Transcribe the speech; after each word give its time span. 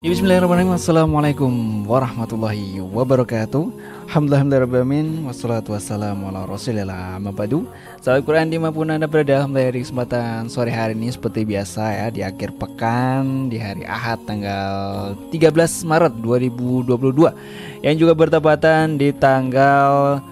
Ya, 0.00 0.16
Bismillahirrahmanirrahim. 0.16 0.80
Assalamualaikum 0.80 1.52
warahmatullahi 1.84 2.80
wabarakatuh. 2.80 3.68
Alhamdulillahirrahmanirrahim 4.08 5.28
Wassalatu 5.28 5.76
wassalamu 5.76 6.24
ala 6.24 6.48
rasulillah. 6.48 7.20
Mabadu 7.20 7.68
Sahabat 8.00 8.24
Quran 8.24 8.48
di 8.48 8.56
mana 8.56 8.72
pun 8.72 8.88
anda 8.88 9.04
berada 9.04 9.44
Alhamdulillah 9.44 9.76
di 9.76 9.84
kesempatan 9.84 10.48
sore 10.48 10.72
hari 10.72 10.96
ini 10.96 11.12
Seperti 11.12 11.44
biasa 11.44 11.82
ya 11.92 12.06
Di 12.08 12.24
akhir 12.24 12.56
pekan 12.56 13.52
Di 13.52 13.60
hari 13.60 13.84
Ahad 13.84 14.24
tanggal 14.24 15.20
13 15.28 15.84
Maret 15.84 16.16
2022 16.16 17.84
Yang 17.84 17.96
juga 18.00 18.16
bertepatan 18.16 18.96
di 18.96 19.12
tanggal 19.12 20.24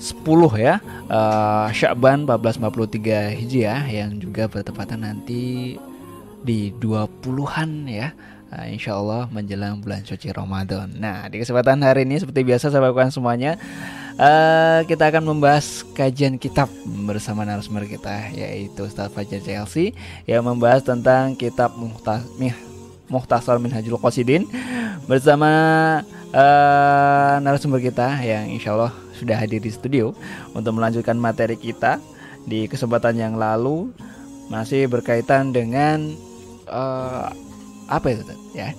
10 0.00 0.16
ya 0.56 0.80
uh, 1.12 1.68
Syakban 1.76 2.24
1453 2.24 3.36
Hijriah. 3.36 3.84
Yang 3.84 4.10
juga 4.24 4.48
bertepatan 4.48 5.04
nanti 5.04 5.76
di 6.40 6.72
20-an 6.76 7.70
ya 7.84 8.08
Nah, 8.54 8.70
insya 8.70 8.94
Allah 8.94 9.26
menjelang 9.34 9.82
bulan 9.82 10.06
suci 10.06 10.30
Ramadan. 10.30 10.86
Nah, 10.94 11.26
di 11.26 11.42
kesempatan 11.42 11.82
hari 11.82 12.06
ini 12.06 12.22
seperti 12.22 12.46
biasa 12.46 12.70
saya 12.70 12.86
lakukan 12.86 13.10
semuanya 13.10 13.58
uh, 14.14 14.86
kita 14.86 15.10
akan 15.10 15.26
membahas 15.26 15.82
kajian 15.90 16.38
kitab 16.38 16.70
bersama 17.02 17.42
narasumber 17.42 17.82
kita 17.90 18.30
yaitu 18.30 18.86
Ustaz 18.86 19.10
Fajar 19.10 19.42
Chelsea 19.42 19.90
yang 20.30 20.46
membahas 20.46 20.86
tentang 20.86 21.34
kitab 21.34 21.74
Muhtasar 23.10 23.58
Minhajul 23.58 23.98
Qasidin 23.98 24.46
bersama 25.10 25.50
uh, 26.30 27.34
narasumber 27.42 27.82
kita 27.82 28.22
yang 28.22 28.46
insya 28.54 28.78
Allah 28.78 28.94
sudah 29.18 29.34
hadir 29.34 29.58
di 29.58 29.74
studio 29.74 30.14
untuk 30.54 30.78
melanjutkan 30.78 31.18
materi 31.18 31.58
kita 31.58 31.98
di 32.46 32.70
kesempatan 32.70 33.18
yang 33.18 33.34
lalu 33.34 33.90
masih 34.46 34.86
berkaitan 34.86 35.50
dengan 35.50 36.14
uh, 36.70 37.34
apa 37.98 38.06
itu 38.10 38.22
ya. 38.52 38.74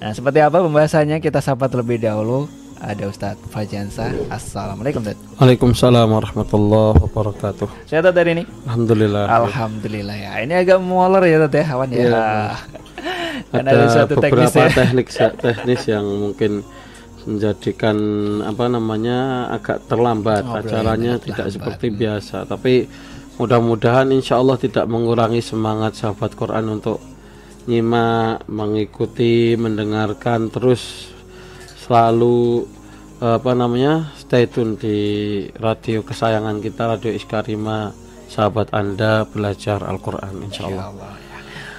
Nah 0.00 0.10
seperti 0.14 0.38
apa 0.40 0.62
pembahasannya? 0.62 1.18
Kita 1.18 1.42
sapa 1.42 1.66
terlebih 1.66 2.00
dahulu. 2.00 2.48
Ada 2.80 3.12
Ustadz 3.12 3.44
Fajansa 3.52 4.08
Assalamualaikum 4.32 5.04
Ustadz 5.04 5.36
Waalaikumsalam 5.36 6.08
warahmatullahi 6.08 6.96
wabarakatuh. 6.96 7.68
Sehat 7.84 8.08
dari 8.08 8.40
ini? 8.40 8.44
Alhamdulillah. 8.64 9.28
Alhamdulillah 9.28 10.16
ya. 10.16 10.30
Ini 10.40 10.64
agak 10.64 10.80
molor 10.80 11.28
ya 11.28 11.44
Ustadz 11.44 11.60
ya 11.60 11.64
Awan 11.76 11.88
ya, 11.92 12.00
ya. 12.08 12.28
Ada, 13.50 13.72
ada 13.72 13.86
satu 13.88 14.14
beberapa 14.20 14.46
teknis, 14.46 14.52
ya. 14.54 14.68
teknik 14.76 15.08
teknis 15.40 15.82
yang 15.88 16.04
mungkin 16.04 16.60
menjadikan 17.24 17.96
apa 18.44 18.64
namanya 18.68 19.48
agak 19.52 19.84
terlambat. 19.88 20.44
Oh, 20.44 20.56
acaranya 20.60 21.20
tidak 21.20 21.48
terlambat. 21.48 21.54
seperti 21.54 21.86
biasa. 21.92 22.48
Tapi 22.48 22.88
mudah-mudahan 23.36 24.08
insya 24.12 24.40
Allah 24.40 24.56
tidak 24.56 24.88
mengurangi 24.88 25.40
semangat 25.44 25.96
sahabat 25.96 26.32
Quran 26.36 26.80
untuk 26.80 27.00
nyimak, 27.66 28.46
mengikuti, 28.48 29.56
mendengarkan 29.58 30.48
terus 30.48 31.12
selalu 31.84 32.64
apa 33.20 33.52
namanya 33.52 34.08
stay 34.16 34.48
tune 34.48 34.80
di 34.80 34.98
radio 35.60 36.00
kesayangan 36.00 36.64
kita 36.64 36.88
radio 36.88 37.12
Iskarima 37.12 37.92
sahabat 38.32 38.72
anda 38.72 39.28
belajar 39.28 39.84
Al-Quran 39.84 40.48
insya 40.48 40.70
Allah. 40.70 41.18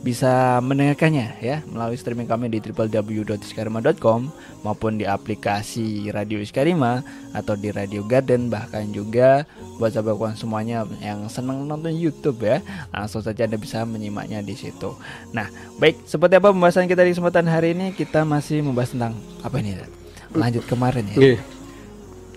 bisa 0.00 0.56
mendengarkannya 0.64 1.36
ya 1.44 1.60
melalui 1.68 2.00
streaming 2.00 2.24
kami 2.24 2.48
di 2.48 2.56
www.iskarima.com 2.64 4.32
maupun 4.64 4.96
di 4.96 5.04
aplikasi 5.04 6.08
Radio 6.08 6.40
Iskarima 6.40 7.04
atau 7.36 7.52
di 7.52 7.68
Radio 7.68 8.00
Garden 8.08 8.48
bahkan 8.48 8.88
juga 8.96 9.44
buat 9.76 9.92
sahabat 9.92 10.16
kawan 10.16 10.36
semuanya 10.40 10.88
yang 11.04 11.28
senang 11.28 11.68
nonton 11.68 11.92
YouTube 11.92 12.40
ya 12.40 12.64
langsung 12.96 13.20
saja 13.20 13.44
anda 13.44 13.60
bisa 13.60 13.84
menyimaknya 13.84 14.40
di 14.40 14.56
situ. 14.56 14.96
Nah 15.36 15.52
baik 15.76 16.08
seperti 16.08 16.40
apa 16.40 16.48
pembahasan 16.48 16.88
kita 16.88 17.04
di 17.04 17.12
kesempatan 17.12 17.44
hari 17.44 17.76
ini 17.76 17.92
kita 17.92 18.24
masih 18.24 18.64
membahas 18.64 18.96
tentang 18.96 19.12
apa 19.44 19.56
ini 19.60 19.84
lanjut 20.32 20.64
kemarin 20.64 21.04
ya. 21.12 21.36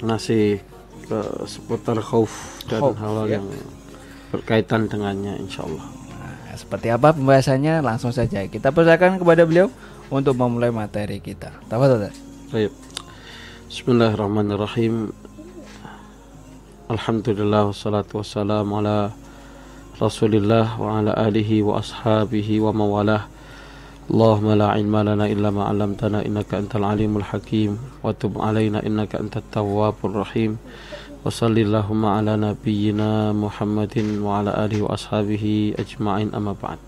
Masih 0.03 0.59
ke 1.03 1.19
seputar 1.46 2.00
khauf 2.00 2.64
dan 2.72 2.81
hal-hal 2.96 3.28
ya. 3.28 3.38
yang 3.38 3.46
berkaitan 4.31 4.90
dengannya 4.90 5.38
insya 5.38 5.68
Allah 5.68 5.84
nah, 5.84 6.58
seperti 6.58 6.88
apa 6.90 7.14
pembahasannya? 7.14 7.81
Langsung 7.81 8.14
saja. 8.14 8.46
Kita 8.46 8.74
persilakan 8.74 9.22
kepada 9.22 9.46
beliau 9.46 9.69
untuk 10.14 10.38
memulai 10.38 10.69
materi 10.69 11.18
kita. 11.18 11.50
Tafadhol 11.66 12.14
Baik. 12.53 12.69
Bismillahirrahmanirrahim. 13.74 15.09
Alhamdulillah 16.94 17.74
wassalatu 17.74 18.22
wassalamu 18.22 18.78
ala 18.78 19.09
Rasulillah 19.97 20.78
wa 20.78 21.02
ala 21.02 21.18
alihi 21.18 21.66
wa 21.66 21.81
ashabihi 21.81 22.62
wa 22.62 22.70
mawalah. 22.70 23.25
Allahumma 24.14 24.53
la 24.53 24.70
ilma 24.78 25.02
lana 25.02 25.25
illa 25.25 25.50
ma 25.50 25.74
'allamtana 25.74 26.22
innaka 26.22 26.62
antal 26.62 26.85
alimul 26.85 27.25
hakim. 27.25 27.81
Wa 28.06 28.14
tub 28.14 28.38
alaina 28.38 28.84
innaka 28.85 29.18
antat 29.18 29.41
tawwabur 29.50 30.22
rahim. 30.22 30.62
Wassalamu'alaikum 31.23 32.03
ala 32.03 32.35
nabiyyina 32.35 33.31
Muhammadin 33.31 34.19
wa 34.19 34.44
ala 34.44 34.59
alihi 34.67 34.84
wa 34.84 34.91
ashabihi 34.91 35.72
ajma'in 35.79 36.35
amma 36.35 36.51
ba'd. 36.51 36.84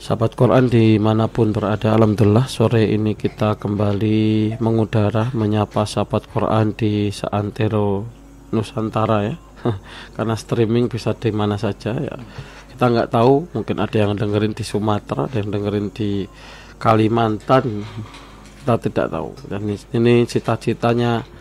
Sahabat 0.00 0.40
Quran 0.40 0.72
di 0.72 0.96
mana 0.96 1.28
pun 1.28 1.52
berada 1.52 1.92
Alhamdulillah 1.92 2.48
sore 2.48 2.88
ini 2.88 3.12
kita 3.12 3.60
kembali 3.60 4.56
mengudara 4.56 5.36
Menyapa 5.36 5.84
sahabat 5.84 6.32
Quran 6.32 6.72
di 6.80 7.12
seantero 7.12 8.08
Nusantara 8.56 9.28
ya. 9.28 9.36
Karena 10.16 10.32
streaming 10.32 10.88
bisa 10.88 11.12
di 11.12 11.28
mana 11.28 11.60
saja 11.60 11.92
ya. 11.92 12.16
Kita 12.72 12.88
nggak 12.88 13.12
tahu 13.12 13.52
mungkin 13.52 13.76
ada 13.84 13.96
yang 14.00 14.16
dengerin 14.16 14.56
di 14.56 14.64
Sumatera 14.64 15.28
Ada 15.28 15.44
yang 15.44 15.52
dengerin 15.52 15.92
di 15.92 16.24
Kalimantan. 16.80 17.84
Kita 18.64 18.80
tidak 18.80 19.12
tahu. 19.12 19.28
Dan 19.44 19.68
ini 19.68 20.24
cita-citanya 20.24 21.36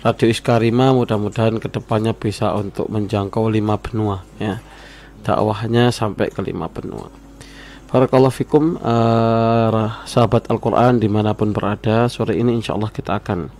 Radio 0.00 0.32
Iskarima 0.32 0.96
mudah-mudahan 0.96 1.60
ke 1.60 1.68
depannya 1.68 2.16
bisa 2.16 2.56
untuk 2.56 2.88
menjangkau 2.88 3.52
lima 3.52 3.76
benua 3.76 4.24
ya. 4.40 4.56
Dakwahnya 5.20 5.92
sampai 5.92 6.32
ke 6.32 6.40
lima 6.40 6.72
benua. 6.72 7.12
Barakallahu 7.92 8.32
fikum 8.32 8.80
uh, 8.80 10.00
sahabat 10.08 10.48
Al-Quran 10.48 11.04
di 11.04 11.08
mana 11.12 11.36
pun 11.36 11.52
berada 11.52 12.08
sore 12.08 12.40
ini 12.40 12.56
insya 12.56 12.80
Allah 12.80 12.88
kita 12.88 13.20
akan 13.20 13.52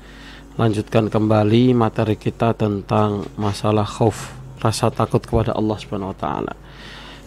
lanjutkan 0.57 1.13
kembali 1.13 1.77
materi 1.77 2.17
kita 2.17 2.57
tentang 2.57 3.29
masalah 3.37 3.85
khauf 3.85 4.33
rasa 4.65 4.89
takut 4.89 5.21
kepada 5.21 5.53
Allah 5.53 5.77
Subhanahu 5.77 6.17
Wa 6.17 6.19
Taala. 6.25 6.57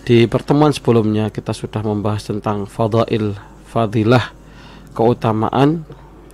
Di 0.09 0.25
pertemuan 0.25 0.73
sebelumnya 0.73 1.29
kita 1.29 1.53
sudah 1.53 1.85
membahas 1.85 2.33
tentang 2.33 2.65
fadail 2.65 3.37
fadilah 3.69 4.33
keutamaan 4.97 5.85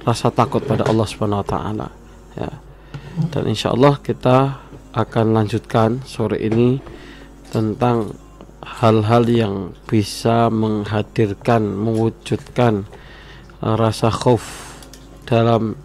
rasa 0.08 0.32
takut 0.32 0.64
pada 0.64 0.88
Allah 0.88 1.04
Subhanahu 1.04 1.44
Wa 1.44 1.48
Taala 1.52 1.88
ya 2.40 2.69
dan 3.28 3.44
insya 3.52 3.76
Allah 3.76 4.00
kita 4.00 4.64
akan 4.96 5.36
lanjutkan 5.36 6.00
sore 6.08 6.40
ini 6.40 6.80
tentang 7.52 8.16
hal-hal 8.64 9.28
yang 9.28 9.56
bisa 9.84 10.48
menghadirkan 10.48 11.68
mewujudkan 11.68 12.88
uh, 13.60 13.76
rasa 13.76 14.08
khauf 14.08 14.72
dalam 15.28 15.76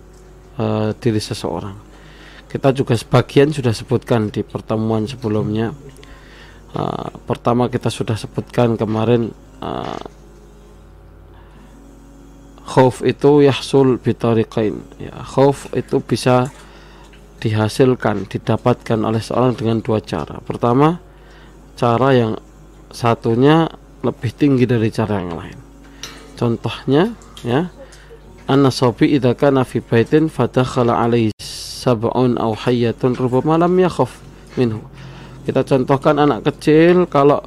uh, 0.62 0.94
diri 1.02 1.18
seseorang. 1.18 1.74
Kita 2.46 2.70
juga 2.70 2.94
sebagian 2.94 3.50
sudah 3.50 3.74
sebutkan 3.74 4.30
di 4.30 4.46
pertemuan 4.46 5.10
sebelumnya. 5.10 5.74
Uh, 6.70 7.10
pertama 7.26 7.66
kita 7.66 7.90
sudah 7.90 8.14
sebutkan 8.14 8.78
kemarin 8.78 9.30
uh, 9.62 10.02
khauf 12.64 13.04
itu 13.06 13.44
yahsul 13.44 14.00
bitariqain 14.00 14.82
ya 14.98 15.14
khauf 15.22 15.70
itu 15.76 16.02
bisa 16.02 16.50
dihasilkan 17.44 18.24
didapatkan 18.24 18.96
oleh 19.04 19.20
seorang 19.20 19.52
dengan 19.52 19.84
dua 19.84 20.00
cara. 20.00 20.40
Pertama 20.40 20.96
cara 21.76 22.08
yang 22.16 22.32
satunya 22.88 23.68
lebih 24.00 24.32
tinggi 24.32 24.64
dari 24.64 24.88
cara 24.88 25.20
yang 25.20 25.36
lain. 25.36 25.58
Contohnya 26.40 27.12
ya 27.44 27.68
anna 28.48 28.72
sobi 28.72 29.12
idza 29.12 29.36
kana 29.36 29.68
fi 29.68 29.84
baitin 29.84 30.32
fadakhala 30.32 31.04
alaihi 31.04 31.36
sab'un 31.84 32.40
aw 32.40 32.56
hayyatun 32.56 33.12
rubama 33.12 33.60
lam 33.60 33.76
yakhaf 33.76 34.16
minhu. 34.56 34.80
Kita 35.44 35.60
contohkan 35.68 36.16
anak 36.16 36.48
kecil 36.48 37.04
kalau 37.04 37.44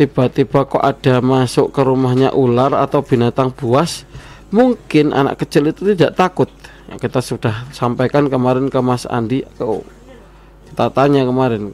tiba-tiba 0.00 0.64
kok 0.64 0.80
ada 0.80 1.20
masuk 1.20 1.76
ke 1.76 1.84
rumahnya 1.84 2.32
ular 2.32 2.72
atau 2.72 3.04
binatang 3.04 3.52
buas 3.52 4.08
mungkin 4.48 5.12
anak 5.12 5.44
kecil 5.44 5.68
itu 5.68 5.92
tidak 5.92 6.16
takut 6.16 6.48
kita 6.98 7.22
sudah 7.22 7.70
sampaikan 7.70 8.26
kemarin 8.26 8.66
ke 8.66 8.78
Mas 8.82 9.06
Andi 9.06 9.46
oh, 9.62 9.86
kita 10.70 10.90
tanya 10.90 11.22
kemarin 11.22 11.70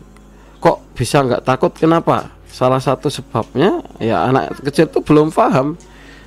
kok 0.61 0.83
bisa 0.97 1.23
nggak 1.25 1.45
takut? 1.45 1.73
Kenapa? 1.73 2.33
Salah 2.49 2.81
satu 2.81 3.13
sebabnya 3.13 3.85
ya 4.01 4.25
anak 4.29 4.61
kecil 4.65 4.89
itu 4.89 5.01
belum 5.05 5.31
paham. 5.31 5.77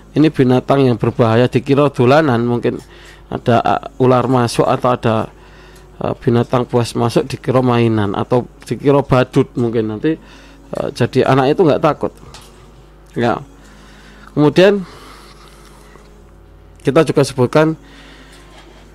Ini 0.09 0.33
binatang 0.33 0.85
yang 0.85 0.97
berbahaya 0.97 1.45
dikira 1.45 1.89
dolanan 1.93 2.41
mungkin 2.41 2.81
ada 3.29 3.61
uh, 3.61 4.01
ular 4.01 4.25
masuk 4.25 4.65
atau 4.65 4.89
ada 4.97 5.15
uh, 6.01 6.13
binatang 6.17 6.65
buas 6.65 6.97
masuk 6.97 7.29
dikira 7.29 7.61
mainan 7.61 8.17
atau 8.17 8.49
dikira 8.65 9.05
badut 9.05 9.53
mungkin 9.53 9.93
nanti 9.93 10.17
uh, 10.77 10.89
jadi 10.89 11.29
anak 11.29 11.53
itu 11.53 11.61
nggak 11.61 11.81
takut. 11.81 12.13
Ya. 13.13 13.37
Kemudian 14.33 14.81
kita 16.81 17.05
juga 17.05 17.21
sebutkan 17.21 17.77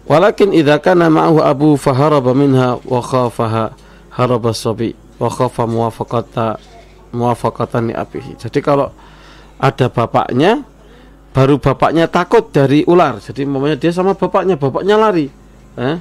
walakin 0.04 0.52
idza 0.52 0.80
kana 0.80 1.08
ma'ahu 1.08 1.40
abu 1.40 1.68
faharaba 1.80 2.36
minha 2.36 2.76
wa 2.84 3.00
khafaha 3.00 3.72
haraba 4.12 4.50
sabi 4.52 4.92
wa 5.18 5.28
khafa 5.30 5.64
muwafaqata 5.64 6.60
muwafaqatan 7.14 7.94
abihi. 7.94 8.36
Jadi 8.36 8.58
kalau 8.60 8.90
ada 9.56 9.86
bapaknya 9.88 10.66
baru 11.30 11.58
bapaknya 11.58 12.10
takut 12.10 12.50
dari 12.50 12.82
ular. 12.84 13.22
Jadi 13.22 13.46
mamanya 13.46 13.78
dia 13.78 13.90
sama 13.94 14.14
bapaknya 14.14 14.58
bapaknya 14.58 14.98
lari 14.98 15.26
eh? 15.78 15.98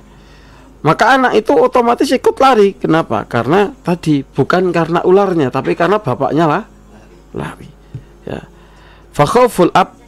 maka 0.84 1.16
anak 1.16 1.40
itu 1.40 1.56
otomatis 1.56 2.12
ikut 2.12 2.36
lari. 2.44 2.76
Kenapa? 2.76 3.24
Karena 3.24 3.72
tadi 3.72 4.22
bukan 4.22 4.70
karena 4.76 5.00
ularnya 5.08 5.48
tapi 5.48 5.74
karena 5.80 5.98
bapaknya 6.02 6.46
lah 6.46 6.64
lari 7.34 7.70
ya. 8.28 8.42
Fakhoful 9.14 9.72
ab 9.72 10.03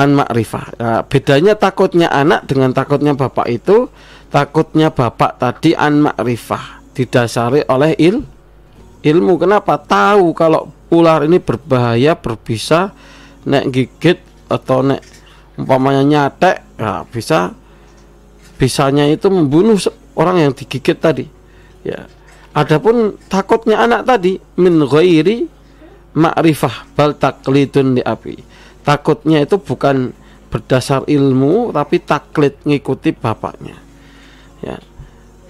an 0.00 0.16
ma'rifah. 0.16 0.66
Ya, 0.80 0.92
bedanya 1.04 1.52
takutnya 1.60 2.08
anak 2.08 2.48
dengan 2.48 2.72
takutnya 2.72 3.12
bapak 3.12 3.52
itu 3.52 3.92
takutnya 4.32 4.88
bapak 4.88 5.36
tadi 5.36 5.76
an 5.76 6.08
ma'rifah 6.08 6.96
didasari 6.96 7.68
oleh 7.68 7.92
il 8.00 8.24
ilmu. 9.04 9.36
Kenapa? 9.36 9.76
Tahu 9.76 10.32
kalau 10.32 10.72
ular 10.88 11.28
ini 11.28 11.36
berbahaya 11.36 12.16
berbisa 12.16 12.96
nek 13.44 13.68
gigit 13.68 14.18
atau 14.48 14.80
nek 14.80 15.04
umpamanya 15.60 16.02
nyatek 16.02 16.56
ya 16.80 17.04
bisa 17.04 17.52
bisanya 18.56 19.04
itu 19.08 19.28
membunuh 19.28 19.76
orang 20.16 20.48
yang 20.48 20.52
digigit 20.56 20.96
tadi. 20.96 21.28
Ya. 21.84 22.08
Adapun 22.50 23.20
takutnya 23.30 23.78
anak 23.78 24.08
tadi 24.08 24.40
min 24.58 24.82
ghairi 24.82 25.46
ma'rifah 26.16 26.90
bal 26.98 27.14
taklidun 27.14 27.94
di 27.94 28.02
api 28.02 28.49
takutnya 28.90 29.46
itu 29.46 29.54
bukan 29.54 30.10
berdasar 30.50 31.06
ilmu 31.06 31.70
tapi 31.70 32.02
taklid 32.02 32.58
ngikuti 32.66 33.14
bapaknya. 33.14 33.78
Ya. 34.66 34.82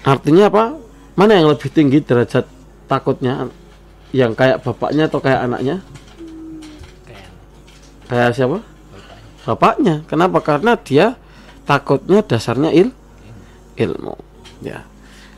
Artinya 0.04 0.52
apa? 0.52 0.76
Mana 1.16 1.40
yang 1.40 1.48
lebih 1.48 1.72
tinggi 1.72 2.04
derajat 2.04 2.44
takutnya? 2.84 3.48
Yang 4.12 4.32
kayak 4.36 4.60
bapaknya 4.60 5.08
atau 5.08 5.24
kayak 5.24 5.40
anaknya? 5.48 5.80
Kayak 8.12 8.36
siapa? 8.36 8.60
Bapaknya. 9.48 10.04
Kenapa? 10.04 10.44
Karena 10.44 10.76
dia 10.76 11.16
takutnya 11.64 12.20
dasarnya 12.20 12.76
il 12.76 12.92
ilmu. 13.80 14.20
Ya. 14.60 14.84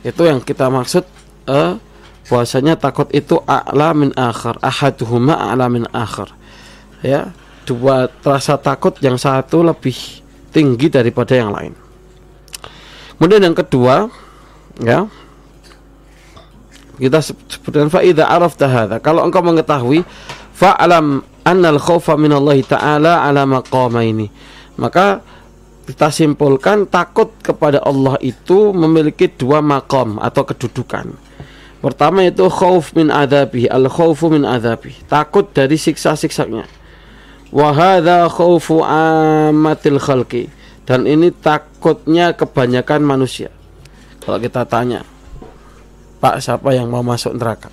Itu 0.03 0.27
yang 0.27 0.43
kita 0.43 0.67
maksud 0.67 1.07
uh, 1.47 1.79
puasanya 2.27 2.75
takut 2.75 3.07
itu 3.15 3.39
a'la 3.47 3.95
min 3.95 4.11
akhir. 4.19 4.59
Ahaduhuma 4.59 5.39
a'la 5.39 5.71
min 5.71 5.87
akhir. 5.95 6.35
Ya 6.99 7.31
dua 7.63 8.11
rasa 8.21 8.59
takut 8.59 8.95
yang 8.99 9.17
satu 9.17 9.63
lebih 9.63 9.95
tinggi 10.53 10.87
daripada 10.91 11.33
yang 11.33 11.51
lain 11.51 11.73
kemudian 13.17 13.41
yang 13.41 13.57
kedua 13.57 14.11
ya 14.83 15.07
kita 17.01 17.19
sebutkan 17.23 17.89
faida 17.89 18.29
araf 18.29 18.53
hadza 18.59 19.01
kalau 19.01 19.25
engkau 19.25 19.41
mengetahui 19.41 20.05
fa'lam 20.53 21.25
annal 21.43 21.81
khaufa 21.81 22.13
minallahi 22.15 22.61
ta'ala 22.61 23.25
ala 23.25 23.49
maqamaini 23.49 24.29
maka 24.77 25.25
kita 25.83 26.07
simpulkan 26.15 26.87
takut 26.87 27.35
kepada 27.43 27.83
Allah 27.83 28.15
itu 28.23 28.71
memiliki 28.71 29.27
dua 29.27 29.59
makom 29.59 30.15
atau 30.15 30.47
kedudukan. 30.47 31.11
Pertama 31.83 32.23
itu 32.23 32.47
khauf 32.47 32.95
min 32.95 33.11
adabi, 33.11 33.67
al 33.67 33.91
khaufu 33.91 34.31
min 34.31 34.47
adabi, 34.47 34.95
takut 35.11 35.43
dari 35.51 35.75
siksa-siksanya. 35.75 36.63
Wa 36.63 36.81
hadza 37.53 38.25
khaufu 38.29 38.81
amatil 38.81 40.01
khalqi. 40.01 40.49
Dan 40.83 41.07
ini 41.07 41.31
takutnya 41.31 42.35
kebanyakan 42.35 43.05
manusia. 43.05 43.53
Kalau 44.19 44.41
kita 44.41 44.67
tanya, 44.67 45.05
Pak 46.19 46.43
siapa 46.43 46.75
yang 46.75 46.91
mau 46.91 47.05
masuk 47.05 47.35
neraka? 47.35 47.71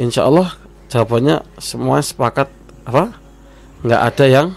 Insya 0.00 0.26
Allah 0.26 0.54
jawabannya 0.90 1.44
semua 1.60 2.02
sepakat 2.02 2.50
apa? 2.88 3.14
Nggak 3.82 4.02
ada 4.02 4.24
yang 4.26 4.48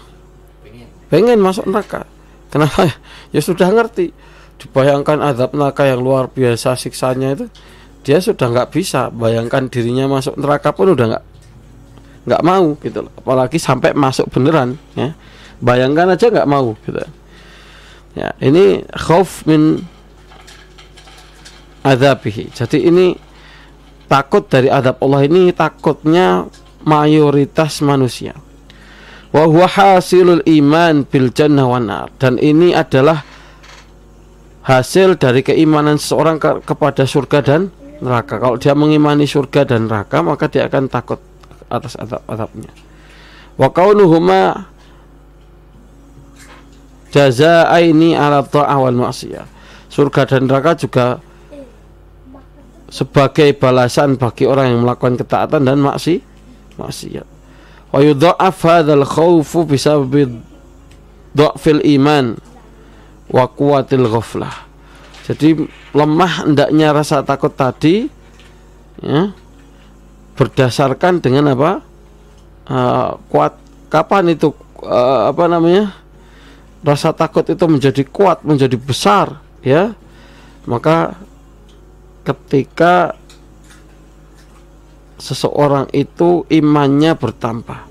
pengen 1.10 1.38
masuk 1.38 1.66
neraka 1.70 2.06
Kenapa? 2.50 2.88
Ya 3.34 3.42
sudah 3.42 3.68
ngerti. 3.68 4.14
Dibayangkan 4.56 5.20
azab 5.20 5.52
neraka 5.52 5.84
yang 5.84 6.00
luar 6.00 6.32
biasa 6.32 6.78
siksanya 6.78 7.36
itu, 7.36 7.52
dia 8.00 8.16
sudah 8.22 8.48
nggak 8.48 8.72
bisa 8.72 9.12
bayangkan 9.12 9.68
dirinya 9.68 10.08
masuk 10.08 10.40
neraka 10.40 10.72
pun 10.72 10.96
udah 10.96 11.06
nggak 11.12 11.24
nggak 12.26 12.42
mau 12.42 12.74
gitu. 12.82 13.06
Apalagi 13.22 13.56
sampai 13.56 13.94
masuk 13.94 14.28
beneran, 14.28 14.76
ya. 14.98 15.14
Bayangkan 15.62 16.12
aja 16.12 16.28
nggak 16.28 16.50
mau 16.50 16.74
gitu. 16.84 17.00
Ya, 18.12 18.34
ini 18.42 18.84
khauf 18.92 19.46
min 19.48 19.80
azabihi. 21.86 22.52
Jadi 22.52 22.84
ini 22.84 23.16
takut 24.06 24.46
dari 24.46 24.70
adab 24.70 25.02
Allah 25.02 25.26
ini 25.26 25.50
takutnya 25.50 26.46
mayoritas 26.86 27.82
manusia 27.82 28.38
wa 29.34 29.44
huwa 29.44 29.66
hasilul 29.66 30.42
iman 30.46 31.02
bil 31.04 31.28
jannah 31.34 31.66
wan 31.66 31.90
nar 31.90 32.08
dan 32.16 32.38
ini 32.38 32.72
adalah 32.72 33.26
hasil 34.64 35.18
dari 35.18 35.42
keimanan 35.42 35.98
seseorang 35.98 36.38
ke 36.38 36.50
kepada 36.62 37.04
surga 37.04 37.38
dan 37.42 37.62
neraka 37.98 38.38
kalau 38.38 38.56
dia 38.56 38.72
mengimani 38.78 39.26
surga 39.26 39.66
dan 39.66 39.90
neraka 39.90 40.22
maka 40.22 40.46
dia 40.46 40.70
akan 40.70 40.86
takut 40.86 41.18
atas 41.68 41.98
adab-adabnya 41.98 42.70
wa 43.56 43.68
kaunuhuma 43.72 44.68
jazaaini 47.16 48.12
ala 48.12 48.44
ta'ah 48.44 48.76
wal 48.76 48.98
ma'siyah. 49.08 49.48
Surga 49.88 50.28
dan 50.28 50.44
neraka 50.44 50.76
juga 50.76 51.06
sebagai 52.92 53.56
balasan 53.56 54.20
bagi 54.20 54.44
orang 54.44 54.76
yang 54.76 54.80
melakukan 54.84 55.16
ketaatan 55.16 55.64
dan 55.64 55.80
maksi 55.80 56.20
maksiat. 56.76 57.24
Wa 57.88 58.04
yudha'af 58.04 58.60
hadzal 58.60 59.08
khaufu 59.08 59.64
bisababi 59.64 60.28
dha'fil 61.32 61.80
iman 61.96 62.36
wa 63.32 63.44
quwwatil 63.48 64.04
ghaflah. 64.12 64.52
Jadi 65.24 65.64
lemah 65.96 66.46
hendaknya 66.46 66.92
rasa 66.92 67.24
takut 67.24 67.50
tadi 67.56 68.06
ya 69.00 69.32
berdasarkan 70.36 71.24
dengan 71.24 71.56
apa? 71.56 71.82
Uh, 72.66 73.16
kuat 73.32 73.56
kapan 73.88 74.36
itu 74.36 74.52
uh, 74.84 75.32
apa 75.32 75.44
namanya? 75.48 75.96
rasa 76.86 77.10
takut 77.10 77.42
itu 77.50 77.66
menjadi 77.66 78.06
kuat, 78.06 78.46
menjadi 78.46 78.78
besar 78.78 79.42
ya. 79.58 79.90
Maka 80.70 81.18
ketika 82.22 83.18
seseorang 85.16 85.88
itu 85.96 86.44
imannya 86.52 87.16
bertambah 87.16 87.86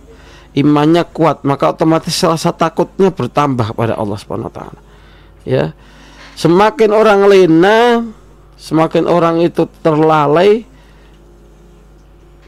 imannya 0.55 1.03
kuat 1.11 1.43
maka 1.43 1.75
otomatis 1.75 2.15
rasa 2.23 2.55
takutnya 2.55 3.11
bertambah 3.11 3.75
pada 3.75 3.97
Allah 3.99 4.15
Subhanahu 4.15 4.53
taala 4.53 4.79
ya 5.43 5.75
semakin 6.39 6.95
orang 6.95 7.27
lena 7.27 8.05
semakin 8.55 9.09
orang 9.09 9.43
itu 9.43 9.67
terlalai 9.83 10.63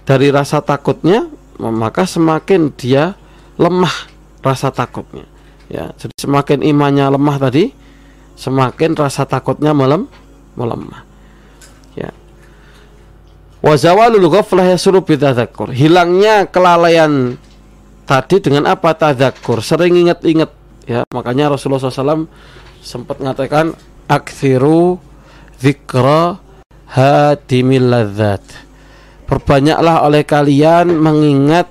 dari 0.07 0.31
rasa 0.31 0.63
takutnya 0.63 1.27
maka 1.59 2.07
semakin 2.07 2.71
dia 2.71 3.19
lemah 3.59 4.07
rasa 4.39 4.71
takutnya 4.71 5.27
ya 5.67 5.91
jadi 5.99 6.15
semakin 6.15 6.63
imannya 6.63 7.11
lemah 7.11 7.35
tadi 7.35 7.75
semakin 8.39 8.95
rasa 8.95 9.27
takutnya 9.27 9.75
melem 9.75 10.07
melemah 10.55 11.03
ya 11.99 12.09
Wa 13.57 13.73
zawalul 13.73 14.29
ghaflah 14.29 14.77
yasuru 14.77 15.01
bitadzakur. 15.01 15.73
Hilangnya 15.73 16.45
kelalaian 16.45 17.35
tadi 18.05 18.37
dengan 18.37 18.69
apa 18.69 18.93
tadzakur? 18.93 19.65
Sering 19.65 19.97
ingat-ingat 19.97 20.51
ya. 20.85 21.01
Makanya 21.09 21.51
Rasulullah 21.57 21.89
SAW 21.89 22.29
sempat 22.85 23.17
mengatakan 23.17 23.73
akthiru 24.05 25.01
dzikra 25.57 26.37
hadimil 26.85 27.89
ladzat. 27.89 28.45
Perbanyaklah 29.27 30.07
oleh 30.07 30.23
kalian 30.23 30.95
mengingat 30.95 31.67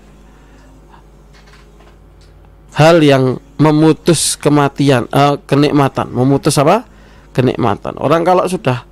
hal 2.77 3.01
yang 3.01 3.41
memutus 3.57 4.37
kematian, 4.37 5.09
uh, 5.09 5.41
kenikmatan, 5.49 6.13
memutus 6.13 6.61
apa? 6.61 6.85
Kenikmatan. 7.33 7.97
Orang 7.97 8.21
kalau 8.29 8.45
sudah 8.45 8.85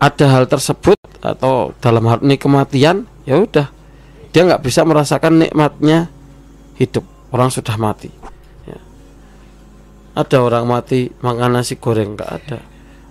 ada 0.00 0.26
hal 0.32 0.48
tersebut 0.48 0.96
atau 1.20 1.76
dalam 1.84 2.08
hal 2.08 2.24
ini 2.24 2.40
kematian, 2.40 3.04
ya 3.28 3.36
udah 3.36 3.68
dia 4.32 4.42
nggak 4.48 4.64
bisa 4.64 4.88
merasakan 4.88 5.44
nikmatnya 5.44 6.08
hidup. 6.80 7.04
Orang 7.28 7.52
sudah 7.52 7.76
mati. 7.76 8.08
Ya. 8.64 8.80
Ada 10.16 10.40
orang 10.40 10.64
mati 10.64 11.12
makan 11.20 11.60
nasi 11.60 11.76
goreng 11.76 12.16
nggak 12.16 12.30
ada, 12.32 12.58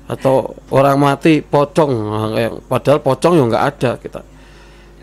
atau 0.08 0.56
orang 0.72 0.96
mati 0.96 1.44
pocong, 1.44 1.92
padahal 2.72 3.04
pocong 3.04 3.34
ya 3.36 3.44
nggak 3.44 3.66
ada 3.76 3.92
kita. 4.00 4.22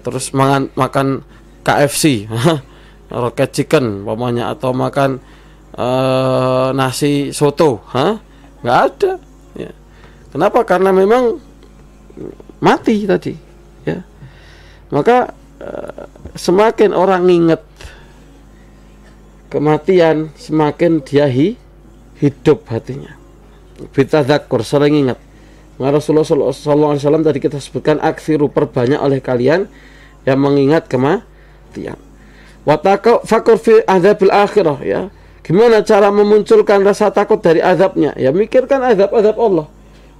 Terus 0.00 0.32
makan 0.32 0.72
makan 0.72 1.06
KFC. 1.66 2.28
roket 3.14 3.54
chicken 3.54 4.02
pokoknya 4.02 4.50
atau 4.50 4.74
makan 4.74 5.22
uh, 5.78 6.74
nasi 6.74 7.30
soto. 7.30 7.84
Hah? 7.94 8.18
Nggak 8.64 8.78
ada. 8.90 9.12
Ya. 9.54 9.70
kenapa? 10.34 10.66
Karena 10.66 10.90
memang 10.90 11.38
mati 12.58 13.06
tadi 13.06 13.36
ya. 13.86 14.02
Maka 14.90 15.30
uh, 15.62 16.10
semakin 16.34 16.90
orang 16.90 17.28
ingat 17.30 17.62
kematian 19.52 20.34
semakin 20.34 21.04
dia 21.06 21.30
hi, 21.30 21.54
hidup 22.18 22.66
hatinya 22.66 23.23
bitadzakur 23.94 24.62
sering 24.62 24.94
ingat 25.06 25.18
Nah, 25.74 25.90
Rasulullah 25.90 26.54
SAW 26.54 27.26
tadi 27.26 27.42
kita 27.42 27.58
sebutkan 27.58 27.98
aksiru 27.98 28.46
perbanyak 28.46 29.00
oleh 29.02 29.18
kalian 29.18 29.66
yang 30.22 30.38
mengingat 30.38 30.86
kematian. 30.86 31.98
Wataka 32.62 33.26
fakur 33.26 33.58
fi 33.58 33.82
azabil 33.82 34.30
akhirah 34.30 34.78
ya. 34.86 35.10
Gimana 35.44 35.84
cara 35.84 36.08
memunculkan 36.08 36.80
rasa 36.86 37.10
takut 37.12 37.42
dari 37.42 37.60
azabnya? 37.60 38.16
Ya 38.16 38.32
mikirkan 38.32 38.80
azab-azab 38.80 39.36
Allah. 39.36 39.66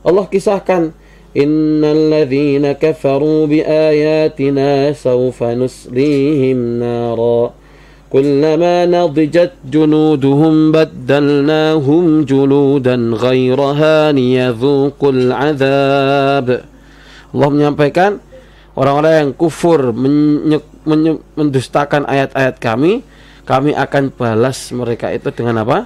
Allah 0.04 0.26
kisahkan 0.28 0.92
Innal 1.34 2.14
ladzina 2.14 2.78
kafaru 2.78 3.50
bi 3.50 3.58
ayatina 3.58 4.94
sawfa 4.94 5.58
nuslihim 5.58 6.78
nara 6.78 7.50
كلما 8.13 8.89
نضجت 8.89 9.69
جنودهم 9.69 10.53
بدلناهم 10.73 12.03
جلودا 12.25 12.95
غيرها 13.25 13.95
ليذوقوا 14.17 15.11
العذاب 15.13 16.47
Allah 17.29 17.49
menyampaikan 17.53 18.17
orang-orang 18.73 19.13
yang 19.21 19.31
kufur 19.37 19.93
mendustakan 21.37 22.09
ayat-ayat 22.09 22.57
kami 22.57 23.05
kami 23.45 23.77
akan 23.77 24.09
balas 24.09 24.73
mereka 24.73 25.13
itu 25.13 25.29
dengan 25.29 25.61
apa 25.61 25.85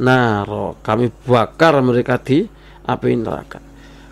naro 0.00 0.80
kami 0.80 1.12
bakar 1.28 1.84
mereka 1.84 2.16
di 2.16 2.48
api 2.88 3.12
neraka 3.20 3.60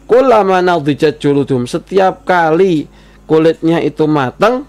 kulama 0.05 0.61
nadijat 0.61 1.17
juludum 1.17 1.65
setiap 1.65 2.29
kali 2.29 2.85
kulitnya 3.25 3.81
itu 3.81 4.05
matang 4.05 4.69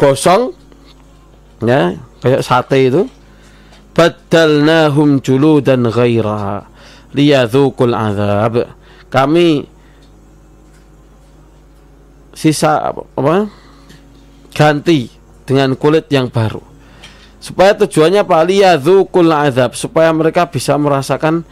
gosong 0.00 0.56
ya 1.63 1.97
kayak 2.23 2.41
sate 2.43 2.89
itu. 2.91 3.03
Badalnahum 3.95 5.19
juludan 5.19 5.89
ghairaha 5.89 6.63
liyadzukul 7.11 7.91
azab 7.91 8.69
kami 9.09 9.65
sisa 12.31 12.93
apa, 12.93 13.49
ganti 14.53 15.09
dengan 15.43 15.75
kulit 15.75 16.07
yang 16.13 16.29
baru. 16.29 16.61
Supaya 17.39 17.75
tujuannya 17.75 18.23
apa? 18.23 18.45
Liyadzukul 18.45 19.31
azab 19.33 19.75
supaya 19.75 20.13
mereka 20.15 20.47
bisa 20.47 20.77
merasakan 20.79 21.43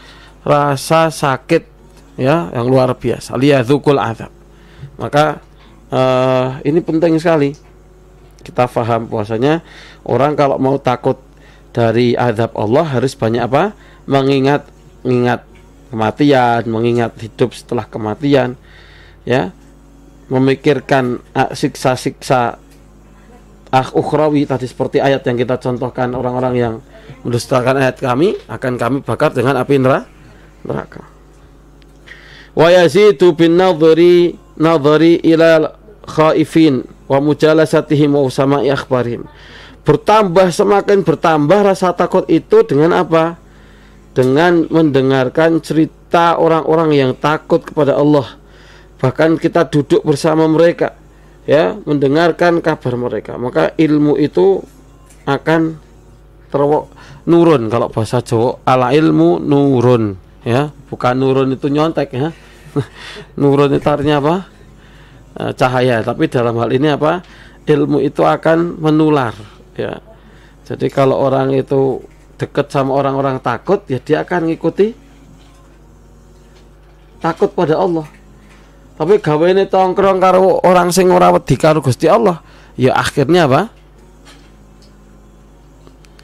rasa 0.47 1.11
sakit 1.11 1.67
ya 2.15 2.53
yang 2.55 2.69
luar 2.69 2.95
biasa. 2.95 3.35
Liyadzukul 3.35 3.99
azab 3.99 4.31
maka 4.97 5.39
uh, 5.93 6.57
ini 6.65 6.81
penting 6.81 7.15
sekali. 7.21 7.53
Kita 8.41 8.63
faham 8.65 9.11
puasanya 9.11 9.59
orang 10.07 10.33
kalau 10.33 10.57
mau 10.57 10.79
takut 10.79 11.19
dari 11.75 12.17
azab 12.17 12.55
Allah 12.57 12.97
harus 12.97 13.13
banyak 13.13 13.43
apa 13.43 13.75
mengingat 14.09 14.65
mengingat 15.03 15.45
kematian 15.93 16.61
mengingat 16.67 17.11
hidup 17.21 17.53
setelah 17.53 17.85
kematian 17.85 18.57
ya 19.27 19.53
memikirkan 20.27 21.23
ah, 21.31 21.51
siksa-siksa 21.55 22.59
ah 23.67 23.87
ukhrawi 23.91 24.47
tadi 24.47 24.67
seperti 24.67 25.03
ayat 25.03 25.27
yang 25.27 25.37
kita 25.39 25.59
contohkan 25.59 26.15
orang-orang 26.15 26.55
yang 26.55 26.73
mendustakan 27.23 27.79
ayat 27.79 27.99
kami 27.99 28.35
akan 28.47 28.73
kami 28.79 28.97
bakar 29.03 29.35
dengan 29.35 29.59
api 29.59 29.75
neraka. 29.79 31.03
Wa 32.55 32.67
yazidu 32.71 33.35
bin 33.35 33.59
nadhari 33.59 34.35
nadhari 34.55 35.19
ila 35.23 35.75
khaifin 36.07 36.87
wa 37.07 37.19
mujalasatihim 37.19 38.15
wa 38.15 38.23
usama'i 38.23 38.71
akhbarihim. 38.71 39.27
Bertambah 39.87 40.51
semakin 40.51 40.99
bertambah 41.07 41.63
rasa 41.63 41.95
takut 41.95 42.27
itu 42.27 42.59
dengan 42.67 42.91
apa? 42.91 43.39
Dengan 44.11 44.67
mendengarkan 44.67 45.63
cerita 45.63 46.35
orang-orang 46.35 46.91
yang 46.91 47.11
takut 47.15 47.63
kepada 47.63 47.95
Allah. 47.95 48.35
Bahkan 48.99 49.39
kita 49.39 49.63
duduk 49.71 50.03
bersama 50.03 50.43
mereka 50.51 50.91
ya 51.47 51.79
mendengarkan 51.87 52.59
kabar 52.59 52.99
mereka. 52.99 53.39
Maka 53.39 53.71
ilmu 53.79 54.19
itu 54.19 54.59
akan 55.23 55.79
terwok 56.51 56.91
nurun. 57.23 57.71
Kalau 57.71 57.87
bahasa 57.87 58.19
Jawa 58.19 58.59
ala 58.67 58.91
ilmu 58.91 59.39
nurun 59.39 60.19
ya. 60.43 60.67
Bukan 60.91 61.15
nurun 61.15 61.55
itu 61.55 61.71
nyontek 61.71 62.11
ya. 62.11 62.35
Nurun 63.39 63.71
itu 63.71 63.87
artinya 63.87 64.19
apa? 64.19 64.35
E, 65.31 65.43
cahaya. 65.55 66.03
Tapi 66.03 66.27
dalam 66.27 66.59
hal 66.59 66.75
ini 66.75 66.91
apa? 66.91 67.23
Ilmu 67.63 68.03
itu 68.03 68.27
akan 68.27 68.83
menular 68.83 69.56
ya 69.77 70.01
jadi 70.65 70.87
kalau 70.89 71.21
orang 71.21 71.53
itu 71.53 72.03
dekat 72.41 72.73
sama 72.73 72.97
orang-orang 72.97 73.39
takut 73.39 73.85
ya 73.85 74.01
dia 74.01 74.25
akan 74.25 74.49
ngikuti 74.51 74.97
takut 77.21 77.49
pada 77.53 77.77
Allah 77.77 78.17
tapi 78.97 79.21
gawe 79.21 79.45
ini 79.53 79.69
tongkrong 79.69 80.17
karo 80.17 80.57
orang 80.65 80.89
sing 80.89 81.13
ora 81.13 81.29
wedi 81.29 81.53
karo 81.53 81.85
Gusti 81.85 82.09
Allah, 82.09 82.41
ya 82.73 82.97
akhirnya 82.97 83.45
apa? 83.45 83.69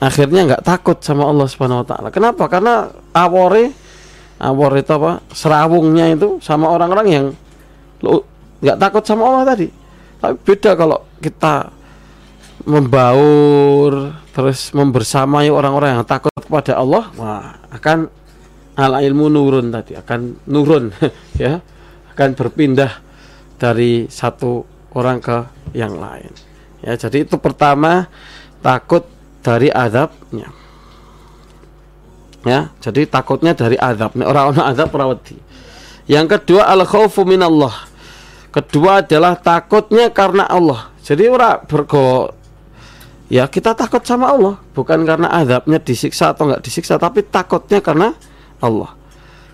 Akhirnya 0.02 0.42
nggak 0.50 0.66
takut 0.66 0.98
sama 1.06 1.30
Allah 1.30 1.46
Subhanahu 1.46 1.86
wa 1.86 1.88
taala. 1.88 2.10
Kenapa? 2.10 2.50
Karena 2.50 2.90
awore 3.14 3.70
awore 4.42 4.82
itu 4.82 4.90
apa? 4.90 5.22
Serawungnya 5.30 6.18
itu 6.18 6.42
sama 6.42 6.74
orang-orang 6.74 7.08
yang 7.08 7.26
nggak 8.66 8.78
takut 8.82 9.06
sama 9.06 9.30
Allah 9.30 9.54
tadi. 9.54 9.70
Tapi 10.18 10.34
beda 10.42 10.74
kalau 10.74 10.98
kita 11.22 11.70
membaur 12.64 14.14
terus 14.32 14.72
membersamai 14.72 15.52
orang-orang 15.52 16.00
yang 16.00 16.06
takut 16.08 16.32
kepada 16.34 16.80
Allah, 16.80 17.10
wah 17.18 17.58
akan 17.74 18.08
al 18.78 18.94
ilmu 19.02 19.30
nurun 19.30 19.70
tadi, 19.70 19.94
akan 19.98 20.48
nurun 20.50 20.90
ya 21.44 21.62
akan 22.14 22.30
berpindah 22.38 23.02
dari 23.58 24.06
satu 24.06 24.62
orang 24.94 25.18
ke 25.18 25.38
yang 25.74 25.98
lain. 25.98 26.30
Ya, 26.84 26.94
jadi 27.00 27.26
itu 27.26 27.40
pertama 27.42 28.12
takut 28.62 29.08
dari 29.42 29.74
azabnya. 29.74 30.52
Ya, 32.44 32.76
jadi 32.84 33.08
takutnya 33.08 33.56
dari 33.56 33.80
azab. 33.80 34.20
Orang-orang 34.20 34.68
azab 34.68 34.92
perawati. 34.92 35.40
Yang 36.12 36.38
kedua 36.38 36.68
al 36.68 36.84
khaufu 36.84 37.24
minallah. 37.24 37.88
Kedua 38.52 39.02
adalah 39.02 39.40
takutnya 39.40 40.12
karena 40.12 40.46
Allah. 40.46 40.92
Jadi 41.02 41.26
orang 41.26 41.66
bergo 41.66 42.36
ya 43.34 43.50
kita 43.50 43.74
takut 43.74 44.06
sama 44.06 44.30
Allah. 44.30 44.62
Bukan 44.78 45.02
karena 45.10 45.34
azabnya 45.34 45.82
disiksa 45.82 46.38
atau 46.38 46.46
enggak 46.46 46.62
disiksa 46.62 47.02
tapi 47.02 47.26
takutnya 47.26 47.82
karena 47.82 48.14
Allah. 48.62 48.94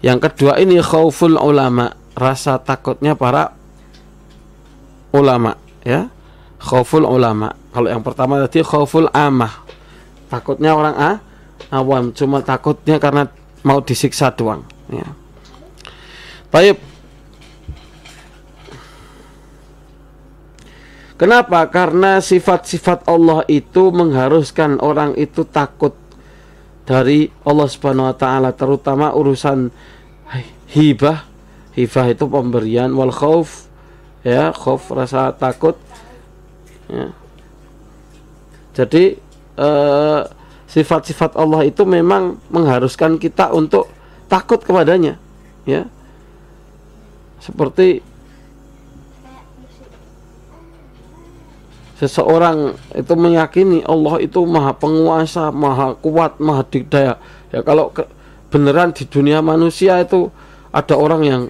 Yang 0.04 0.28
kedua 0.28 0.60
ini 0.60 0.84
khauful 0.84 1.40
ulama. 1.40 1.96
Rasa 2.20 2.60
takutnya 2.60 3.16
para 3.16 3.56
ulama 5.16 5.56
ya. 5.88 6.12
Khauful 6.60 7.08
ulama. 7.08 7.56
Kalau 7.72 7.88
yang 7.88 8.04
pertama 8.04 8.44
tadi 8.44 8.60
khauful 8.60 9.08
amah. 9.16 9.64
Takutnya 10.28 10.76
orang 10.76 10.96
a 11.00 11.12
awam. 11.72 12.12
Cuma 12.12 12.44
takutnya 12.44 13.00
karena 13.00 13.32
mau 13.64 13.80
disiksa 13.80 14.36
doang 14.36 14.68
ya. 14.92 15.08
Baik 16.52 16.99
Kenapa? 21.20 21.68
Karena 21.68 22.24
sifat-sifat 22.24 23.04
Allah 23.04 23.44
itu 23.52 23.92
mengharuskan 23.92 24.80
orang 24.80 25.20
itu 25.20 25.44
takut 25.44 25.92
dari 26.88 27.28
Allah 27.44 27.68
Subhanahu 27.68 28.08
wa 28.08 28.16
taala 28.16 28.56
terutama 28.56 29.12
urusan 29.12 29.68
hibah. 30.72 31.28
Hibah 31.76 32.06
itu 32.08 32.24
pemberian 32.24 32.96
wal 32.96 33.12
khauf 33.12 33.68
ya, 34.24 34.56
khauf 34.56 34.88
rasa 34.96 35.36
takut 35.36 35.76
ya. 36.88 37.12
Jadi 38.80 39.20
eh, 39.60 40.22
sifat-sifat 40.72 41.36
Allah 41.36 41.68
itu 41.68 41.84
memang 41.84 42.40
mengharuskan 42.48 43.20
kita 43.20 43.52
untuk 43.52 43.92
takut 44.32 44.64
kepadanya 44.64 45.20
ya. 45.68 45.84
Seperti 47.44 48.08
seseorang 52.00 52.80
itu 52.96 53.14
meyakini 53.20 53.84
Allah 53.84 54.24
itu 54.24 54.40
maha 54.48 54.72
penguasa, 54.72 55.52
maha 55.52 56.00
kuat, 56.00 56.40
maha 56.40 56.64
dikdaya. 56.64 57.20
Ya 57.52 57.60
kalau 57.60 57.92
ke, 57.92 58.08
beneran 58.48 58.96
di 58.96 59.04
dunia 59.04 59.44
manusia 59.44 60.00
itu 60.00 60.32
ada 60.72 60.96
orang 60.96 61.22
yang 61.28 61.42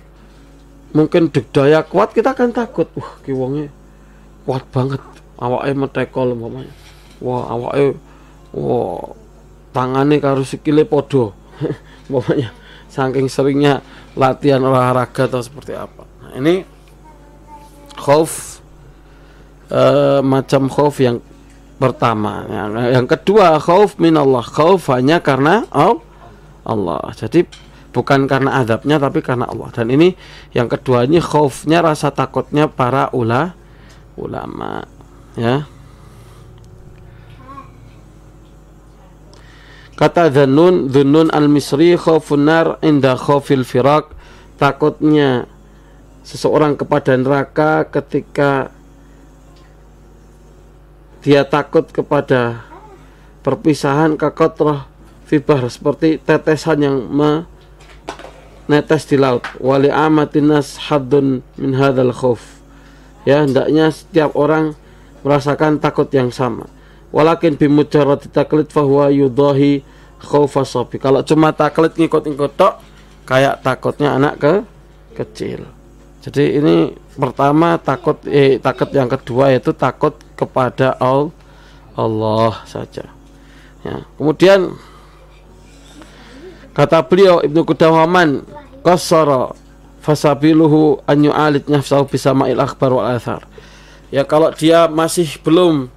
mungkin 0.89 1.29
dikdaya 1.29 1.85
kuat, 1.85 2.17
kita 2.17 2.33
akan 2.33 2.49
takut. 2.49 2.89
Wah, 2.97 3.21
kiwongnya 3.21 3.69
kuat 4.49 4.65
banget. 4.73 5.01
Awaknya 5.37 5.73
metekol 5.77 6.33
umpamanya. 6.33 6.73
Wah, 7.21 7.45
awaknya 7.53 7.95
wah 8.51 9.13
tangannya 9.69 10.17
karo 10.17 10.41
sikile 10.41 10.83
podo. 10.83 11.37
umpamanya 12.09 12.49
saking 12.89 13.29
seringnya 13.29 13.85
latihan 14.17 14.65
olahraga 14.65 15.29
atau 15.29 15.39
seperti 15.39 15.77
apa. 15.77 16.03
Nah, 16.25 16.31
ini 16.41 16.65
khauf 17.95 18.58
uh, 19.71 20.19
macam 20.21 20.69
khauf 20.69 21.01
yang 21.01 21.21
pertama. 21.79 22.45
Yang, 22.49 22.69
yang 22.93 23.07
kedua 23.07 23.57
khauf 23.57 23.97
minallah. 23.97 24.43
Khauf 24.43 24.91
hanya 24.93 25.23
karena 25.23 25.65
Allah. 25.71 27.01
Jadi 27.15 27.47
bukan 27.89 28.29
karena 28.29 28.61
adabnya 28.61 29.01
tapi 29.01 29.23
karena 29.25 29.49
Allah. 29.49 29.69
Dan 29.73 29.89
ini 29.89 30.13
yang 30.53 30.69
kedua 30.69 31.07
ini 31.07 31.17
khaufnya 31.23 31.81
rasa 31.81 32.13
takutnya 32.13 32.69
para 32.69 33.09
ula 33.15 33.55
ulama 34.19 34.83
ya. 35.39 35.65
Kata 39.99 40.31
Dhannun, 40.31 40.87
Dhannun 40.87 41.27
al-Misri 41.27 41.91
khaufun 41.99 42.47
nar 42.47 42.79
inda 42.79 43.19
khaufil 43.19 43.67
firak 43.67 44.15
takutnya 44.55 45.43
seseorang 46.23 46.79
kepada 46.79 47.19
neraka 47.19 47.83
ketika 47.83 48.71
dia 51.19 51.43
takut 51.43 51.83
kepada 51.91 52.63
perpisahan 53.43 54.15
kakotroh 54.15 54.87
fibah 55.27 55.67
seperti 55.67 56.17
tetesan 56.19 56.79
yang 56.79 56.97
menetes 58.67 59.03
di 59.05 59.19
laut. 59.19 59.43
Wali 59.59 59.91
amatinas 59.91 60.79
haddun 60.89 61.43
min 61.59 61.71
hadal 61.75 62.15
khuf 62.15 62.59
ya 63.27 63.43
hendaknya 63.43 63.91
setiap 63.91 64.33
orang 64.35 64.75
merasakan 65.21 65.77
takut 65.77 66.07
yang 66.15 66.31
sama. 66.31 66.65
Walakin 67.09 67.57
bimujarrad 67.57 68.29
taklid 68.29 68.69
fahuwa 68.69 69.09
yudahi 69.09 69.81
khaufa 70.21 70.61
sobi 70.63 71.01
kalau 71.01 71.25
cuma 71.25 71.49
taklid 71.51 71.95
ngikut-ngikut 71.97 72.53
tok 72.53 72.79
kayak 73.25 73.59
takutnya 73.65 74.15
anak 74.15 74.33
ke 74.39 74.53
kecil. 75.17 75.65
Jadi 76.19 76.59
ini 76.59 76.75
pertama 77.15 77.79
takut 77.79 78.19
eh 78.27 78.59
takut 78.59 78.91
yang 78.91 79.09
kedua 79.09 79.51
yaitu 79.55 79.71
takut 79.73 80.15
kepada 80.39 80.95
Allah 81.99 82.63
saja. 82.63 83.11
Ya. 83.83 84.07
Kemudian 84.15 84.75
kata 86.71 87.03
beliau 87.03 87.43
Ibnu 87.43 87.67
Kudawaman 87.67 88.47
qassara 88.79 89.51
fasabiluhu 89.99 91.03
an 91.03 91.19
yu'alid 91.19 91.67
nafsahu 91.67 92.07
bisama'il 92.07 92.59
akhbar 92.59 92.95
wal 92.95 93.07
athar. 93.11 93.43
Ya 94.09 94.23
kalau 94.23 94.55
dia 94.55 94.87
masih 94.87 95.27
belum 95.43 95.91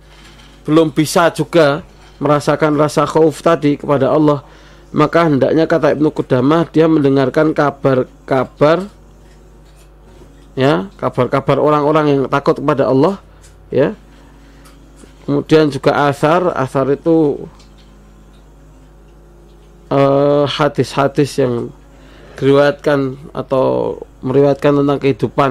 belum 0.67 0.91
bisa 0.91 1.31
juga 1.31 1.87
merasakan 2.23 2.79
rasa 2.79 3.03
khauf 3.03 3.43
tadi 3.43 3.75
kepada 3.75 4.11
Allah, 4.15 4.47
maka 4.95 5.27
hendaknya 5.27 5.67
kata 5.67 5.95
Ibnu 5.99 6.15
Kudamah 6.15 6.71
dia 6.71 6.87
mendengarkan 6.87 7.51
kabar-kabar 7.51 8.87
ya, 10.55 10.87
kabar-kabar 11.01 11.57
orang-orang 11.59 12.05
yang 12.15 12.21
takut 12.31 12.63
kepada 12.63 12.87
Allah 12.87 13.19
ya 13.73 13.99
kemudian 15.25 15.71
juga 15.71 16.11
asar 16.11 16.53
asar 16.57 16.93
itu 16.93 17.47
uh, 19.93 20.45
hadis-hadis 20.49 21.37
yang 21.39 21.69
diriwayatkan 22.41 23.21
atau 23.37 24.01
meriwayatkan 24.25 24.83
tentang 24.83 24.99
kehidupan 24.99 25.51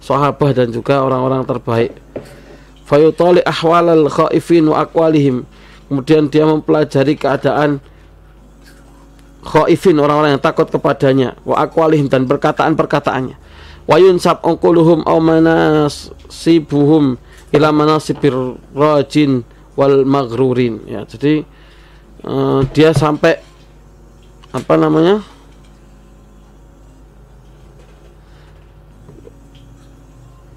sahabat 0.00 0.56
dan 0.56 0.72
juga 0.72 1.04
orang-orang 1.04 1.44
terbaik. 1.44 1.92
Fayutali 2.84 3.44
ahwalal 3.44 4.08
khaifin 4.08 4.68
wa 4.68 4.84
aqwalihim. 4.84 5.44
Kemudian 5.88 6.32
dia 6.32 6.48
mempelajari 6.48 7.16
keadaan 7.16 7.80
khaifin 9.44 10.00
orang-orang 10.00 10.36
yang 10.36 10.42
takut 10.42 10.68
kepadanya 10.68 11.36
wa 11.44 11.60
aqwalihim 11.60 12.08
dan 12.08 12.24
perkataan-perkataannya. 12.24 13.36
Wa 13.84 13.96
yunsab 14.00 14.40
ungkuluhum 14.40 15.04
aw 15.04 15.20
manasibuhum 15.20 17.20
ila 17.54 17.70
manasibir 17.70 18.34
rajin 18.74 19.46
wal 19.78 20.02
maghrurin. 20.02 20.82
Ya 20.90 21.06
jadi 21.06 21.46
uh, 22.26 22.66
dia 22.74 22.90
sampai 22.90 23.38
apa 24.50 24.74
namanya? 24.74 25.22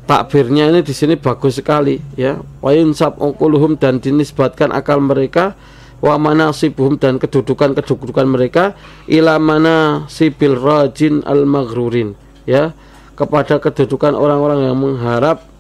Takbirnya 0.08 0.72
ini 0.72 0.80
di 0.88 0.96
sini 0.96 1.20
bagus 1.20 1.60
sekali 1.60 2.00
ya. 2.16 2.40
Wa 2.64 2.72
yunsab 2.72 3.20
ungkuluhum 3.20 3.76
dan 3.76 4.00
dinisbatkan 4.00 4.72
akal 4.72 5.04
mereka 5.04 5.54
wa 5.98 6.16
manasibuhum 6.16 7.02
dan 7.02 7.18
kedudukan-kedudukan 7.18 8.30
mereka 8.30 8.78
ila 9.10 9.42
mana 9.42 10.06
sibil 10.08 10.56
rajin 10.56 11.22
al 11.28 11.44
maghrurin 11.44 12.16
ya. 12.48 12.72
Kepada 13.18 13.58
kedudukan 13.58 14.14
orang-orang 14.14 14.70
yang 14.70 14.78
mengharap 14.78 15.57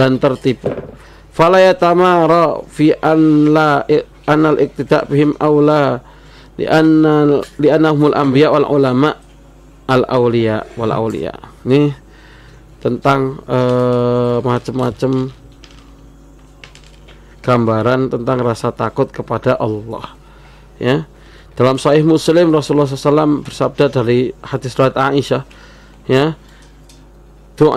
dan 0.00 0.16
tertipu. 0.16 0.72
Fala 1.28 1.60
yatamara 1.60 2.64
fi 2.64 2.96
an 3.04 3.52
la 3.52 3.84
anal 4.24 4.56
iktida 4.56 5.04
bihim 5.04 5.36
aula 5.36 6.00
li 6.56 6.64
anna 6.64 7.44
li 7.60 7.68
annahumul 7.68 8.16
anbiya 8.16 8.48
wal 8.48 8.64
ulama 8.64 9.12
al 9.92 10.08
auliya 10.08 10.64
wal 10.80 10.88
auliya. 10.88 11.36
Ini 11.68 11.92
tentang 12.80 13.44
uh, 13.44 14.40
macam-macam 14.40 15.36
gambaran 17.44 18.00
tentang 18.08 18.38
rasa 18.40 18.72
takut 18.72 19.12
kepada 19.12 19.60
Allah. 19.60 20.16
Ya. 20.80 21.04
Dalam 21.60 21.76
Sahih 21.76 22.00
Muslim 22.08 22.56
Rasulullah 22.56 22.88
SAW 22.88 23.44
bersabda 23.44 23.92
dari 23.92 24.32
hadis 24.40 24.72
riwayat 24.72 24.96
Aisyah, 24.96 25.44
ya, 26.08 26.32
doa 27.60 27.76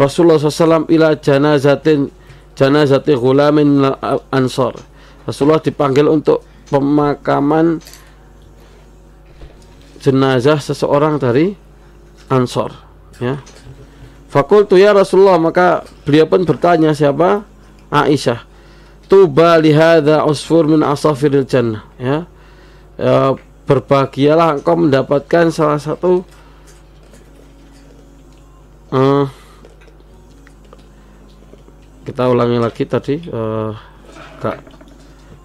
Rasulullah 0.00 0.40
SAW 0.40 0.88
ila 0.88 1.12
janazatin 1.12 2.08
janazati 2.56 3.12
ghulamin 3.12 3.84
ansor 4.32 4.80
Rasulullah 5.28 5.60
dipanggil 5.60 6.08
untuk 6.08 6.40
pemakaman 6.72 7.84
jenazah 10.00 10.56
seseorang 10.56 11.20
dari 11.20 11.52
ansor 12.32 12.72
ya. 13.20 13.36
Fakultu 14.32 14.80
ya 14.80 14.96
Rasulullah 14.96 15.36
maka 15.36 15.84
beliau 16.08 16.24
pun 16.24 16.48
bertanya 16.48 16.96
siapa? 16.96 17.44
Aisyah 17.92 18.48
tuba 19.10 19.58
lihada 19.58 20.22
usfur 20.22 20.70
min 20.70 20.86
asafiril 20.86 21.42
jannah 21.42 21.82
ya, 21.98 22.30
ya 22.94 23.34
berbahagialah 23.66 24.62
engkau 24.62 24.78
mendapatkan 24.78 25.50
salah 25.50 25.82
satu 25.82 26.22
uh, 28.94 29.26
kita 32.10 32.26
ulangi 32.26 32.58
lagi 32.58 32.82
tadi 32.90 33.22
uh, 33.30 33.70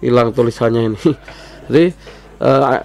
hilang 0.02 0.34
tulisannya 0.34 0.90
ini 0.90 0.98
jadi 1.70 1.84
uh, 2.42 2.82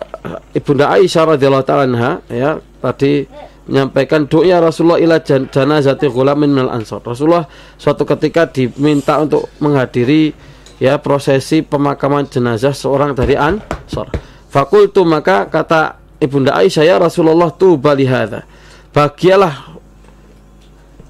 ibunda 0.54 0.94
Aisyah 0.94 1.34
radhiyallahu 1.34 1.66
taala 1.66 2.22
ya 2.30 2.62
tadi 2.78 3.26
menyampaikan 3.66 4.26
doa 4.30 4.58
Rasulullah 4.62 5.02
ila 5.02 5.22
janazati 5.24 6.10
ghulamin 6.10 6.52
minal 6.52 6.74
ansor. 6.74 7.00
Rasulullah 7.06 7.46
suatu 7.78 8.04
ketika 8.04 8.50
diminta 8.50 9.22
untuk 9.22 9.48
menghadiri 9.64 10.34
ya 10.82 10.98
prosesi 10.98 11.62
pemakaman 11.62 12.26
jenazah 12.28 12.74
seorang 12.74 13.14
dari 13.14 13.38
ansor. 13.38 14.10
Fakultu 14.52 15.08
maka 15.08 15.48
kata 15.48 16.02
ibunda 16.20 16.58
Aisyah 16.58 16.84
ya 16.84 16.96
Rasulullah 17.00 17.54
tu 17.54 17.80
balihada. 17.80 18.44
Bahagialah 18.92 19.80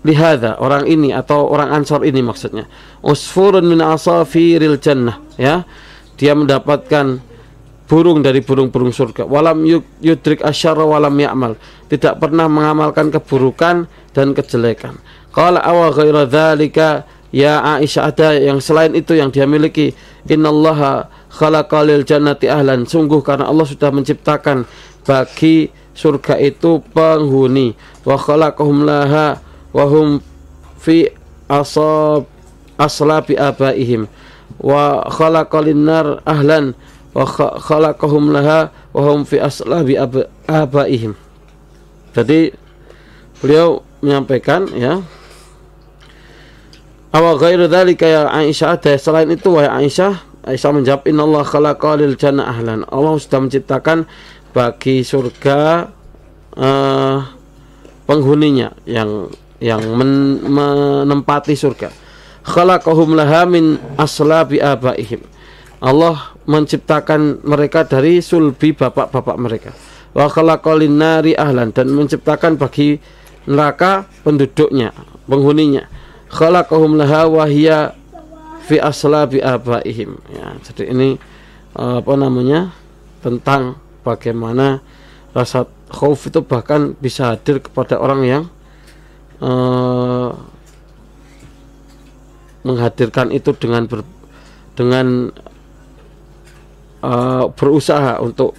lihada 0.02 0.58
orang 0.58 0.90
ini 0.90 1.14
atau 1.14 1.50
orang 1.50 1.70
Ansor 1.72 2.06
ini 2.06 2.22
maksudnya. 2.26 2.66
Usfurun 3.06 3.66
min 3.66 3.80
asafiril 3.82 4.78
jannah 4.82 5.22
ya. 5.38 5.66
Dia 6.18 6.38
mendapatkan 6.38 7.22
burung 7.90 8.24
dari 8.24 8.40
burung-burung 8.40 8.94
surga. 8.94 9.28
Walam 9.28 9.68
yudrik 10.00 10.40
asyara 10.46 10.86
walam 10.86 11.18
ya'mal. 11.18 11.60
Tidak 11.90 12.24
pernah 12.24 12.48
mengamalkan 12.48 13.12
keburukan 13.12 13.90
dan 14.16 14.28
kejelekan. 14.32 14.96
Qala 15.36 15.60
awa 15.60 15.92
ghaira 15.92 16.24
dzalika 16.24 17.04
ya 17.36 17.60
Aisyah 17.64 18.04
ada 18.08 18.36
yang 18.38 18.64
selain 18.64 18.96
itu 18.96 19.18
yang 19.18 19.28
dia 19.28 19.44
miliki. 19.44 19.92
Innallaha 20.30 21.10
khalaqalil 21.36 22.08
jannati 22.08 22.48
ahlan. 22.48 22.88
Sungguh 22.88 23.20
karena 23.26 23.50
Allah 23.52 23.68
sudah 23.68 23.92
menciptakan 23.92 24.64
bagi 25.04 25.68
surga 25.92 26.40
itu 26.40 26.80
penghuni. 26.96 27.76
Wa 28.08 28.16
khalaqahum 28.16 28.88
laha 28.88 29.51
wa 29.72 29.86
hum 29.88 30.24
fi 30.80 31.10
asab 31.48 32.28
aslabi 32.80 33.36
abaihim. 33.36 34.08
Wa 34.62 35.08
khalaqalin 35.10 35.88
nar 35.88 36.22
ahlan 36.28 36.78
wa 37.12 37.26
khalaqahum 37.60 38.32
laha 38.32 38.72
wa 38.96 39.02
hum 39.08 39.28
fi 39.28 39.40
aslabi 39.40 39.98
abaihim. 40.48 41.16
Jadi 42.12 42.52
beliau 43.40 43.84
menyampaikan 44.04 44.68
ya 44.76 45.00
Awa 47.12 47.36
ghairu 47.36 47.68
dzalika 47.68 48.08
ya 48.08 48.32
Aisyah? 48.32 48.80
Ada 48.80 48.96
selain 48.96 49.28
itu 49.36 49.52
wahai 49.52 49.84
Aisyah 49.84 50.16
Aisyah 50.48 50.72
menjawab 50.72 51.04
innallaha 51.06 51.44
khalaqa 51.44 52.00
lil 52.00 52.16
jannah 52.16 52.48
ahlan. 52.48 52.88
Allah 52.88 53.20
sudah 53.20 53.46
menciptakan 53.46 54.08
bagi 54.56 55.04
surga 55.04 55.92
uh, 56.56 57.18
penghuninya 58.10 58.74
yang 58.90 59.30
yang 59.62 59.82
men, 59.94 60.42
menempati 60.42 61.54
surga 61.54 61.94
khalaqahum 62.42 63.14
laha 63.14 63.46
min 63.46 63.78
aslabi 63.96 64.58
abaihim 64.58 65.22
Allah 65.82 66.38
menciptakan 66.46 67.42
mereka 67.42 67.82
dari 67.82 68.22
sulbi 68.22 68.70
bapak-bapak 68.70 69.38
mereka. 69.42 69.74
Wa 70.14 70.30
khalaqalin 70.30 70.94
nari 70.94 71.34
ahlan 71.34 71.74
dan 71.74 71.90
menciptakan 71.90 72.54
bagi 72.54 73.02
neraka 73.50 74.06
penduduknya, 74.22 74.94
penghuninya. 75.26 75.90
Khalaqahum 76.30 77.02
laha 77.02 77.26
wa 77.26 77.50
hiya 77.50 77.98
fi 78.70 78.78
aslabi 78.78 79.42
abaihim. 79.42 80.22
Ya, 80.30 80.54
jadi 80.70 80.94
ini 80.94 81.10
eh, 81.76 81.96
apa 81.98 82.14
namanya? 82.14 82.78
tentang 83.22 83.78
bagaimana 84.02 84.82
rasa 85.30 85.70
khauf 85.94 86.26
itu 86.26 86.42
bahkan 86.42 86.98
bisa 86.98 87.38
hadir 87.38 87.62
kepada 87.62 88.02
orang 88.02 88.26
yang 88.26 88.44
uh, 89.42 90.30
menghadirkan 92.62 93.34
itu 93.34 93.52
dengan 93.58 93.90
ber, 93.90 94.06
dengan 94.78 95.34
uh, 97.02 97.50
berusaha 97.52 98.22
untuk 98.22 98.56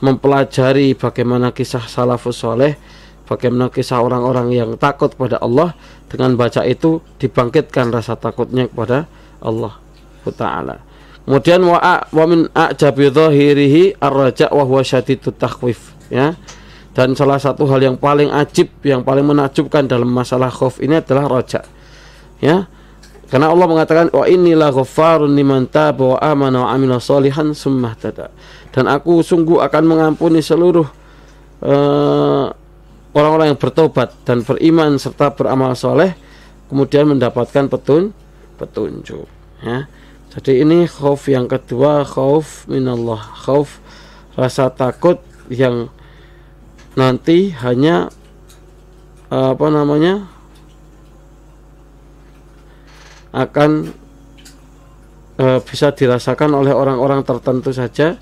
mempelajari 0.00 0.96
bagaimana 0.96 1.52
kisah 1.52 1.84
salafus 1.84 2.40
soleh, 2.40 2.76
bagaimana 3.28 3.72
kisah 3.72 4.00
orang-orang 4.00 4.52
yang 4.52 4.70
takut 4.76 5.12
pada 5.16 5.40
Allah 5.40 5.72
dengan 6.08 6.36
baca 6.36 6.64
itu 6.64 7.00
dibangkitkan 7.20 7.88
rasa 7.92 8.16
takutnya 8.16 8.68
kepada 8.68 9.08
Allah 9.40 9.80
Taala. 10.24 10.80
Kemudian 11.24 11.64
wa 11.64 11.80
wa 12.04 12.24
min 12.28 12.52
a'jabi 12.52 13.08
dhahirihi 13.08 13.96
ar-raja 13.96 14.52
wa 14.52 14.64
huwa 14.64 14.84
syadidut 14.84 15.36
takhwif 15.40 15.96
ya. 16.12 16.36
Dan 16.94 17.18
salah 17.18 17.42
satu 17.42 17.66
hal 17.66 17.82
yang 17.82 17.96
paling 17.98 18.30
ajib, 18.30 18.70
yang 18.86 19.02
paling 19.02 19.26
menakjubkan 19.26 19.90
dalam 19.90 20.06
masalah 20.14 20.46
khauf 20.46 20.78
ini 20.78 21.02
adalah 21.02 21.26
raja. 21.26 21.66
Ya, 22.38 22.70
karena 23.34 23.50
Allah 23.50 23.66
mengatakan 23.66 24.06
wa 24.14 24.30
inilah 24.30 24.70
ghaffarun 24.70 25.34
liman 25.34 25.66
taba 25.66 26.14
wa 26.14 26.18
amana 26.22 26.58
wa 26.62 26.68
amila 26.70 27.02
salihan 27.02 27.50
summa 27.50 27.98
tada. 27.98 28.30
Dan 28.70 28.86
aku 28.86 29.26
sungguh 29.26 29.58
akan 29.58 29.82
mengampuni 29.90 30.38
seluruh 30.38 30.86
eh, 31.66 32.46
orang-orang 33.14 33.54
yang 33.54 33.58
bertobat 33.58 34.14
dan 34.22 34.46
beriman 34.46 34.98
serta 35.02 35.34
beramal 35.34 35.72
soleh 35.78 36.14
kemudian 36.68 37.10
mendapatkan 37.10 37.70
petun 37.70 38.14
petunjuk 38.58 39.26
ya. 39.62 39.90
Jadi 40.34 40.66
ini 40.66 40.90
khauf 40.90 41.30
yang 41.30 41.46
kedua 41.46 42.02
khauf 42.02 42.66
minallah 42.66 43.18
khauf 43.18 43.78
rasa 44.34 44.66
takut 44.70 45.22
yang 45.46 45.90
nanti 46.94 47.50
hanya 47.50 48.10
apa 49.34 49.66
namanya 49.66 50.30
akan 53.34 53.90
e, 55.34 55.58
bisa 55.66 55.90
dirasakan 55.90 56.54
oleh 56.54 56.70
orang-orang 56.70 57.26
tertentu 57.26 57.74
saja 57.74 58.14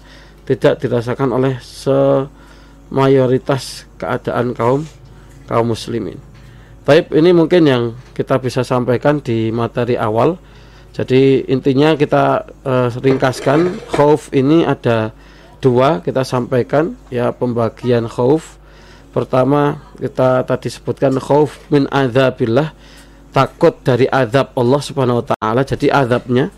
tidak 0.48 0.80
dirasakan 0.80 1.36
oleh 1.36 1.60
semayoritas 1.60 2.64
keadaan 4.00 4.56
kaum 4.56 4.88
kaum 5.44 5.68
muslimin. 5.68 6.16
Taib 6.82 7.14
ini 7.14 7.30
mungkin 7.30 7.62
yang 7.62 7.94
kita 8.16 8.42
bisa 8.42 8.66
sampaikan 8.66 9.22
di 9.22 9.54
materi 9.54 9.94
awal. 9.94 10.34
Jadi 10.92 11.46
intinya 11.48 11.96
kita 11.96 12.48
e, 12.64 12.88
ringkaskan 13.00 13.80
khauf 13.92 14.28
ini 14.32 14.64
ada 14.64 15.12
dua 15.62 16.02
kita 16.02 16.24
sampaikan 16.24 16.96
ya 17.12 17.30
pembagian 17.36 18.08
khauf. 18.08 18.58
Pertama 19.12 19.92
kita 20.00 20.40
tadi 20.48 20.72
sebutkan 20.72 21.12
khauf 21.20 21.60
min 21.68 21.84
adzabillah 21.92 22.72
takut 23.32 23.76
dari 23.84 24.08
azab 24.08 24.56
Allah 24.56 24.80
Subhanahu 24.80 25.20
wa 25.20 25.26
taala. 25.36 25.60
Jadi 25.64 25.92
azabnya. 25.92 26.48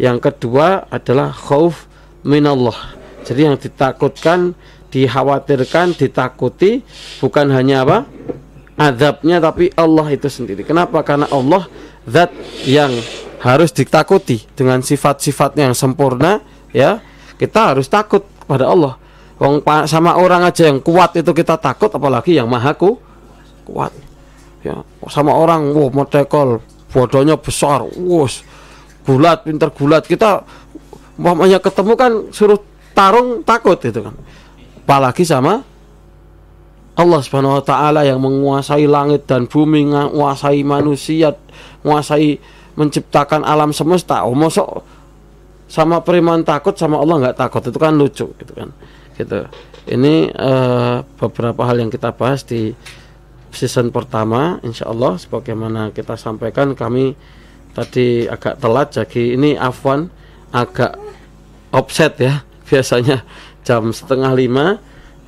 Yang 0.00 0.32
kedua 0.32 0.90
adalah 0.90 1.30
khauf 1.30 1.86
minallah. 2.26 2.96
Jadi 3.22 3.40
yang 3.46 3.56
ditakutkan, 3.60 4.56
dikhawatirkan, 4.88 5.92
ditakuti 5.94 6.80
bukan 7.20 7.46
hanya 7.52 7.84
apa? 7.84 7.98
Azabnya 8.80 9.38
tapi 9.44 9.68
Allah 9.76 10.08
itu 10.08 10.26
sendiri. 10.26 10.64
Kenapa? 10.64 11.04
Karena 11.04 11.28
Allah 11.28 11.68
zat 12.08 12.32
yang 12.64 12.90
harus 13.44 13.72
ditakuti 13.72 14.44
dengan 14.56 14.80
sifat-sifatnya 14.80 15.68
yang 15.72 15.76
sempurna, 15.76 16.40
ya. 16.72 17.00
Kita 17.40 17.72
harus 17.72 17.88
takut 17.88 18.24
kepada 18.44 18.68
Allah. 18.68 18.99
Wong 19.40 19.64
sama 19.88 20.20
orang 20.20 20.44
aja 20.44 20.68
yang 20.68 20.84
kuat 20.84 21.16
itu 21.16 21.32
kita 21.32 21.56
takut 21.56 21.88
apalagi 21.88 22.36
yang 22.36 22.44
maha 22.44 22.76
kuat 22.76 23.92
ya 24.60 24.84
sama 25.08 25.32
orang 25.32 25.72
wow 25.72 25.88
metekol 25.88 26.60
bodohnya 26.92 27.40
besar 27.40 27.80
wus 27.96 28.44
gulat 29.08 29.40
pinter 29.48 29.72
gulat 29.72 30.04
kita 30.04 30.44
umpamanya 31.16 31.56
ketemu 31.56 31.92
kan 31.96 32.12
suruh 32.36 32.60
tarung 32.92 33.40
takut 33.40 33.80
itu 33.80 34.04
kan 34.04 34.12
apalagi 34.84 35.24
sama 35.24 35.64
Allah 37.00 37.20
Subhanahu 37.24 37.56
wa 37.56 37.64
taala 37.64 38.04
yang 38.04 38.20
menguasai 38.20 38.84
langit 38.84 39.24
dan 39.24 39.48
bumi, 39.48 39.88
menguasai 39.88 40.60
manusia, 40.60 41.32
menguasai 41.80 42.36
menciptakan 42.76 43.40
alam 43.40 43.72
semesta. 43.72 44.20
Oh, 44.28 44.36
sama 45.70 46.04
periman 46.04 46.44
takut 46.44 46.76
sama 46.76 47.00
Allah 47.00 47.24
nggak 47.24 47.38
takut 47.40 47.62
itu 47.64 47.78
kan 47.80 47.96
lucu 47.96 48.28
gitu 48.36 48.52
kan. 48.52 48.68
Gitu. 49.20 49.40
Ini 49.90 50.32
uh, 50.32 51.04
beberapa 51.20 51.64
hal 51.68 51.80
yang 51.82 51.90
kita 51.92 52.12
bahas 52.12 52.44
di 52.44 52.72
season 53.50 53.90
pertama 53.90 54.62
insya 54.62 54.88
Allah 54.88 55.18
sebagaimana 55.18 55.90
kita 55.90 56.14
sampaikan 56.14 56.72
kami 56.78 57.18
tadi 57.74 58.26
agak 58.26 58.62
telat 58.62 58.94
jadi 58.94 59.34
ini 59.34 59.58
Afwan 59.58 60.06
agak 60.54 60.94
offset 61.74 62.14
ya 62.18 62.42
biasanya 62.70 63.26
jam 63.66 63.90
setengah 63.90 64.32
lima 64.34 64.78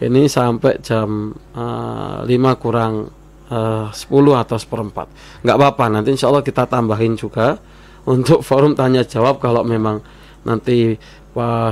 ini 0.03 0.27
sampai 0.27 0.83
jam 0.83 1.35
uh, 1.55 2.23
lima 2.27 2.59
kurang 2.59 3.11
uh, 3.51 3.87
10 3.91 4.43
atau 4.43 4.57
seperempat 4.59 5.07
nggak 5.43 5.57
apa-apa 5.59 5.85
nanti 5.91 6.15
insya 6.15 6.31
Allah 6.31 6.43
kita 6.43 6.67
tambahin 6.67 7.15
juga 7.15 7.59
untuk 8.03 8.43
forum 8.43 8.75
tanya 8.75 9.07
jawab 9.07 9.39
kalau 9.39 9.63
memang 9.63 10.03
nanti 10.43 10.99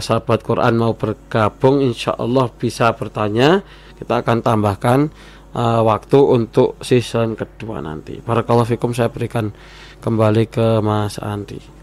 sahabat 0.01 0.41
Quran 0.41 0.75
mau 0.81 0.97
bergabung 0.97 1.85
insya 1.85 2.17
Allah 2.17 2.49
bisa 2.49 2.93
bertanya 2.97 3.61
kita 4.01 4.25
akan 4.25 4.41
tambahkan 4.41 5.13
uh, 5.53 5.81
waktu 5.85 6.19
untuk 6.19 6.81
season 6.81 7.37
kedua 7.37 7.85
nanti. 7.85 8.17
Barakallahu 8.21 8.69
fikum 8.77 8.97
saya 8.97 9.13
berikan 9.13 9.53
kembali 10.01 10.49
ke 10.49 10.81
Mas 10.81 11.21
Andi. 11.21 11.80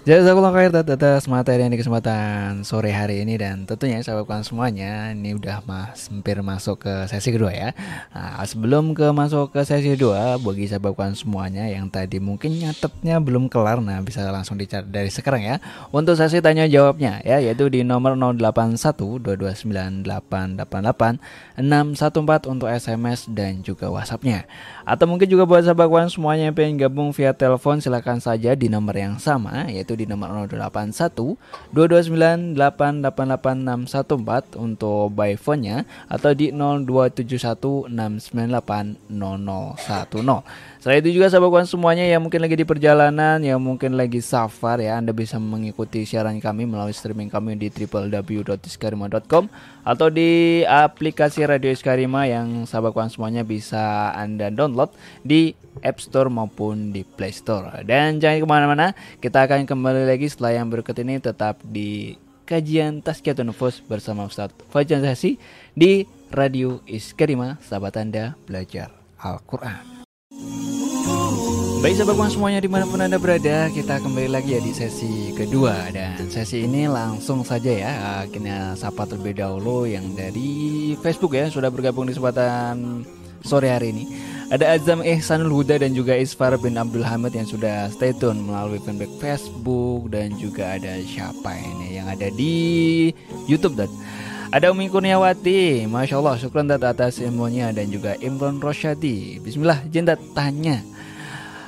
Yeah. 0.00 0.20
Jazakallah 0.20 0.52
khair 0.52 0.72
atas 0.72 1.24
materi 1.32 1.64
yang 1.64 1.72
di 1.72 1.80
kesempatan 1.80 2.60
sore 2.60 2.92
hari 2.92 3.24
ini 3.24 3.40
dan 3.40 3.64
tentunya 3.64 4.04
sahabat 4.04 4.28
kawan 4.28 4.44
semuanya 4.44 5.16
ini 5.16 5.32
udah 5.32 5.64
mas, 5.64 6.12
hampir 6.12 6.36
masuk 6.44 6.84
ke 6.84 7.08
sesi 7.08 7.32
kedua 7.32 7.56
ya. 7.56 7.72
Nah, 8.12 8.44
sebelum 8.44 8.92
ke 8.92 9.08
masuk 9.16 9.48
ke 9.52 9.64
sesi 9.64 9.96
kedua 9.96 10.36
bagi 10.36 10.68
sahabat 10.68 10.92
kawan 10.92 11.16
semuanya 11.16 11.64
yang 11.72 11.88
tadi 11.88 12.20
mungkin 12.20 12.52
nyatetnya 12.52 13.16
belum 13.20 13.48
kelar 13.48 13.80
nah 13.80 14.00
bisa 14.04 14.28
langsung 14.28 14.60
dicari 14.60 14.84
dari 14.88 15.08
sekarang 15.08 15.40
ya. 15.40 15.56
Untuk 15.88 16.20
sesi 16.20 16.44
tanya 16.44 16.68
jawabnya 16.68 17.24
ya 17.24 17.40
yaitu 17.40 17.72
di 17.72 17.80
nomor 17.80 18.12
081229888614 18.40 20.04
untuk 22.44 22.68
SMS 22.68 23.24
dan 23.28 23.60
juga 23.64 23.88
WhatsAppnya. 23.88 24.44
Atau 24.84 25.08
mungkin 25.08 25.32
juga 25.32 25.48
buat 25.48 25.64
sahabat 25.64 25.88
kawan 25.88 26.12
semuanya 26.12 26.52
yang 26.52 26.56
pengen 26.56 26.76
gabung 26.76 27.16
via 27.16 27.32
telepon 27.32 27.80
silahkan 27.80 28.20
saja 28.20 28.52
di 28.52 28.68
nomor 28.68 28.92
yang 28.92 29.16
sama 29.16 29.64
yaitu 29.64 29.89
yaitu 29.90 29.98
di 29.98 30.06
nomor 30.06 30.46
081 30.46 31.34
229 31.74 32.54
888614 32.54 34.54
untuk 34.54 35.10
by 35.10 35.34
phone-nya 35.34 35.82
atau 36.06 36.30
di 36.30 36.54
0271 36.54 37.90
698 37.90 39.10
0010. 39.10 40.69
Selain 40.80 41.04
itu 41.04 41.20
juga 41.20 41.28
sahabat 41.28 41.52
kawan 41.52 41.68
semuanya 41.68 42.08
yang 42.08 42.24
mungkin 42.24 42.40
lagi 42.40 42.56
di 42.56 42.64
perjalanan, 42.64 43.36
yang 43.44 43.60
mungkin 43.60 44.00
lagi 44.00 44.24
safar 44.24 44.80
ya, 44.80 44.96
Anda 44.96 45.12
bisa 45.12 45.36
mengikuti 45.36 46.08
siaran 46.08 46.40
kami 46.40 46.64
melalui 46.64 46.96
streaming 46.96 47.28
kami 47.28 47.52
di 47.60 47.68
www.iskarima.com 47.68 49.52
atau 49.84 50.08
di 50.08 50.64
aplikasi 50.64 51.44
Radio 51.44 51.68
Iskarima 51.68 52.24
yang 52.24 52.64
sahabat 52.64 52.96
kawan 52.96 53.12
semuanya 53.12 53.44
bisa 53.44 54.08
Anda 54.16 54.48
download 54.48 54.96
di 55.20 55.52
App 55.84 56.00
Store 56.00 56.32
maupun 56.32 56.96
di 56.96 57.04
Play 57.04 57.36
Store. 57.36 57.84
Dan 57.84 58.16
jangan 58.16 58.40
ke 58.40 58.48
mana-mana, 58.48 58.86
kita 59.20 59.44
akan 59.44 59.68
kembali 59.68 60.08
lagi 60.08 60.32
setelah 60.32 60.64
yang 60.64 60.72
berikut 60.72 60.96
ini 60.96 61.20
tetap 61.20 61.60
di 61.60 62.16
kajian 62.48 63.04
Tazkiyatun 63.04 63.52
Nufus 63.52 63.84
bersama 63.84 64.24
Ustadz 64.24 64.56
Fajan 64.72 65.04
Zasi 65.04 65.36
di 65.76 66.08
Radio 66.32 66.80
Iskarima, 66.88 67.60
sahabat 67.60 68.00
Anda 68.00 68.32
belajar 68.48 68.88
Al-Quran. 69.20 69.99
Baik 71.80 71.96
sahabat 71.96 72.28
semuanya 72.28 72.60
di 72.60 72.68
mana 72.68 72.84
pun 72.84 73.00
anda 73.00 73.16
berada 73.16 73.72
Kita 73.72 74.04
kembali 74.04 74.28
lagi 74.28 74.52
ya 74.52 74.60
di 74.60 74.68
sesi 74.68 75.32
kedua 75.32 75.88
Dan 75.88 76.28
sesi 76.28 76.68
ini 76.68 76.84
langsung 76.84 77.40
saja 77.40 77.72
ya 77.72 77.92
Akhirnya 78.20 78.76
sapa 78.76 79.08
terlebih 79.08 79.40
dahulu 79.40 79.88
yang 79.88 80.12
dari 80.12 80.92
Facebook 81.00 81.32
ya 81.32 81.48
Sudah 81.48 81.72
bergabung 81.72 82.04
di 82.04 82.12
kesempatan 82.12 83.08
sore 83.40 83.72
hari 83.72 83.96
ini 83.96 84.04
Ada 84.52 84.76
Azam 84.76 85.00
Ihsanul 85.00 85.48
Huda 85.48 85.80
dan 85.80 85.96
juga 85.96 86.20
Isfar 86.20 86.52
bin 86.60 86.76
Abdul 86.76 87.00
Hamid 87.00 87.32
yang 87.32 87.48
sudah 87.48 87.88
stay 87.88 88.12
tune 88.12 88.44
melalui 88.44 88.76
fanpage 88.84 89.16
Facebook 89.16 90.12
Dan 90.12 90.36
juga 90.36 90.76
ada 90.76 91.00
siapa 91.00 91.56
ini 91.56 91.96
yang 91.96 92.12
ada 92.12 92.28
di 92.28 93.08
Youtube 93.48 93.80
dan 93.80 93.88
ada 94.50 94.74
Umi 94.74 94.90
Kurniawati, 94.90 95.86
Masya 95.86 96.18
Allah, 96.18 96.34
syukur 96.34 96.66
atas 96.66 97.22
ilmunya 97.22 97.70
dan 97.70 97.86
juga 97.86 98.18
Imron 98.18 98.58
Rosyadi. 98.58 99.38
Bismillah, 99.38 99.78
jendat 99.94 100.18
tanya. 100.34 100.89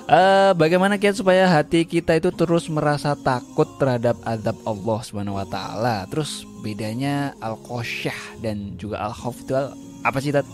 Uh, 0.02 0.50
bagaimana 0.58 0.98
kita 0.98 1.22
supaya 1.22 1.46
hati 1.46 1.86
kita 1.86 2.18
itu 2.18 2.34
terus 2.34 2.66
merasa 2.66 3.14
takut 3.14 3.70
terhadap 3.78 4.18
azab 4.26 4.58
Allah 4.66 4.98
Subhanahu 5.06 5.38
wa 5.38 5.46
taala. 5.46 6.04
Terus 6.10 6.42
bedanya 6.60 7.38
al-khosyah 7.38 8.42
dan 8.42 8.74
juga 8.74 8.98
al-khauf 8.98 9.38
itu 9.46 9.54
apa 10.02 10.18
sih 10.18 10.34
Tat? 10.34 10.46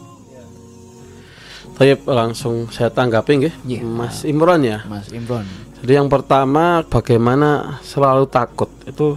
Tapi 1.81 1.97
langsung 2.05 2.69
saya 2.69 2.93
tanggapi 2.93 3.33
nggih. 3.41 3.55
Yeah. 3.65 3.85
Mas 3.89 4.25
Imron 4.29 4.61
ya. 4.65 4.85
Mas 4.85 5.09
Imron. 5.17 5.49
Jadi 5.81 5.93
yang 5.97 6.13
pertama 6.13 6.85
bagaimana 6.85 7.81
selalu 7.81 8.29
takut 8.29 8.69
itu 8.85 9.17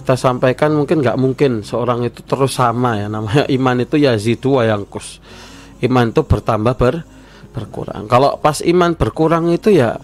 kita 0.00 0.14
sampaikan 0.14 0.72
mungkin 0.72 1.00
nggak 1.00 1.18
mungkin 1.20 1.52
seorang 1.64 2.04
itu 2.04 2.20
terus 2.24 2.56
sama 2.56 3.00
ya 3.00 3.08
namanya 3.12 3.44
iman 3.48 3.76
itu 3.82 4.00
yazidu 4.00 4.56
wa 4.56 4.64
yangkus. 4.64 5.20
Iman 5.84 6.16
itu 6.16 6.24
bertambah 6.24 6.74
ber 6.80 6.94
berkurang. 7.54 8.10
Kalau 8.10 8.36
pas 8.42 8.58
iman 8.66 8.98
berkurang 8.98 9.54
itu 9.54 9.70
ya 9.70 9.96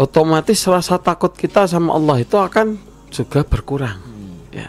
otomatis 0.00 0.64
rasa 0.64 0.96
takut 0.96 1.36
kita 1.36 1.68
sama 1.68 1.92
Allah 1.92 2.24
itu 2.24 2.40
akan 2.40 2.80
juga 3.12 3.44
berkurang. 3.44 4.00
Hmm. 4.00 4.40
Ya. 4.48 4.68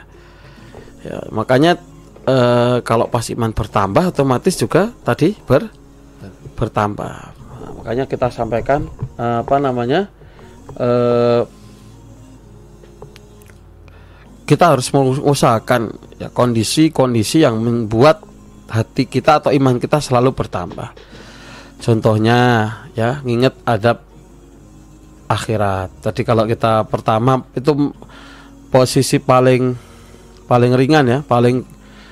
ya 1.07 1.17
makanya 1.31 1.79
e, 2.27 2.35
kalau 2.83 3.07
pas 3.07 3.23
iman 3.31 3.55
bertambah 3.55 4.11
otomatis 4.11 4.59
juga 4.59 4.91
tadi 5.07 5.31
ber 5.47 5.71
bertambah. 6.59 7.15
Nah, 7.31 7.71
makanya 7.79 8.05
kita 8.05 8.27
sampaikan 8.27 8.85
e, 9.15 9.25
apa 9.41 9.55
namanya 9.57 10.11
e, 10.75 10.89
kita 14.43 14.75
harus 14.75 14.91
mengusahakan 14.91 15.95
ya 16.19 16.27
kondisi-kondisi 16.27 17.47
yang 17.47 17.55
membuat 17.63 18.19
hati 18.67 19.07
kita 19.07 19.39
atau 19.39 19.51
iman 19.55 19.79
kita 19.79 20.03
selalu 20.03 20.35
bertambah. 20.35 20.91
Contohnya 21.81 22.39
ya, 22.93 23.25
nginget 23.25 23.57
adab 23.65 24.05
akhirat. 25.25 25.89
Tadi 26.05 26.21
kalau 26.21 26.45
kita 26.45 26.85
pertama 26.85 27.41
itu 27.57 27.89
posisi 28.69 29.17
paling 29.17 29.73
paling 30.45 30.71
ringan 30.77 31.05
ya, 31.09 31.19
paling 31.25 31.65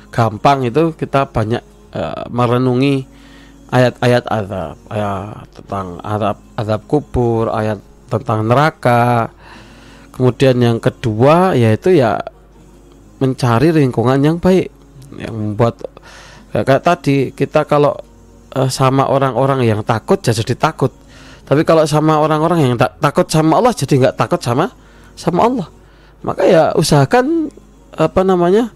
gampang 0.10 0.65
itu 0.65 0.97
kita 0.97 1.29
banyak 1.29 1.62
uh, 1.93 2.25
merenungi 2.34 3.05
ayat-ayat 3.69 4.25
azab, 4.25 4.75
ayat 4.89 5.45
tentang 5.53 5.88
azab 6.01 6.38
azab 6.58 6.82
kubur, 6.89 7.53
ayat 7.53 7.77
tentang 8.10 8.49
neraka. 8.49 9.29
Kemudian 10.17 10.58
yang 10.60 10.77
kedua 10.82 11.53
yaitu 11.53 11.95
ya 11.95 12.19
mencari 13.21 13.71
lingkungan 13.71 14.19
yang 14.19 14.38
baik 14.41 14.67
yang 15.15 15.36
membuat 15.36 15.79
ya, 16.51 16.63
kayak 16.65 16.84
tadi 16.84 17.32
kita 17.36 17.63
kalau 17.67 17.95
uh, 18.55 18.69
sama 18.69 19.09
orang-orang 19.09 19.65
yang 19.67 19.81
takut 19.83 20.21
ya 20.23 20.31
jadi 20.31 20.55
takut 20.55 20.93
tapi 21.49 21.65
kalau 21.65 21.81
sama 21.89 22.21
orang-orang 22.21 22.62
yang 22.62 22.73
tak 22.77 23.01
takut 23.01 23.25
sama 23.25 23.57
Allah 23.57 23.73
jadi 23.73 23.93
nggak 24.05 24.15
takut 24.21 24.38
sama 24.38 24.69
sama 25.17 25.49
Allah. 25.49 25.67
Maka 26.21 26.45
ya 26.45 26.63
usahakan 26.77 27.49
apa 27.97 28.21
namanya 28.21 28.69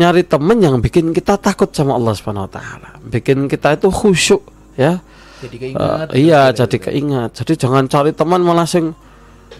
nyari 0.00 0.24
temen 0.24 0.56
yang 0.56 0.80
bikin 0.80 1.12
kita 1.12 1.36
takut 1.36 1.68
sama 1.76 2.00
Allah 2.00 2.16
subhanahu 2.16 2.48
wa 2.48 2.52
taala. 2.56 2.96
Bikin 3.04 3.44
kita 3.44 3.76
itu 3.76 3.92
khusyuk 3.92 4.40
ya. 4.80 5.04
Jadi 5.44 5.56
keingat 5.60 6.08
uh, 6.08 6.16
iya 6.16 6.48
jadi 6.48 6.76
keingat. 6.80 7.36
Jadi 7.44 7.60
jangan 7.60 7.84
cari 7.84 8.16
teman 8.16 8.40
malah 8.40 8.64
sing 8.64 8.96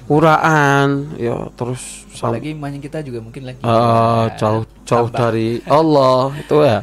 uraan 0.08 1.20
ya 1.20 1.52
terus 1.52 2.08
apalagi 2.16 2.56
imannya 2.56 2.80
kita 2.80 3.04
juga 3.04 3.20
mungkin 3.20 3.44
lagi 3.44 3.60
uh, 3.60 4.24
jauh 4.40 4.64
jauh 4.88 5.08
dari 5.12 5.60
Allah 5.68 6.32
itu 6.32 6.56
ya 6.64 6.80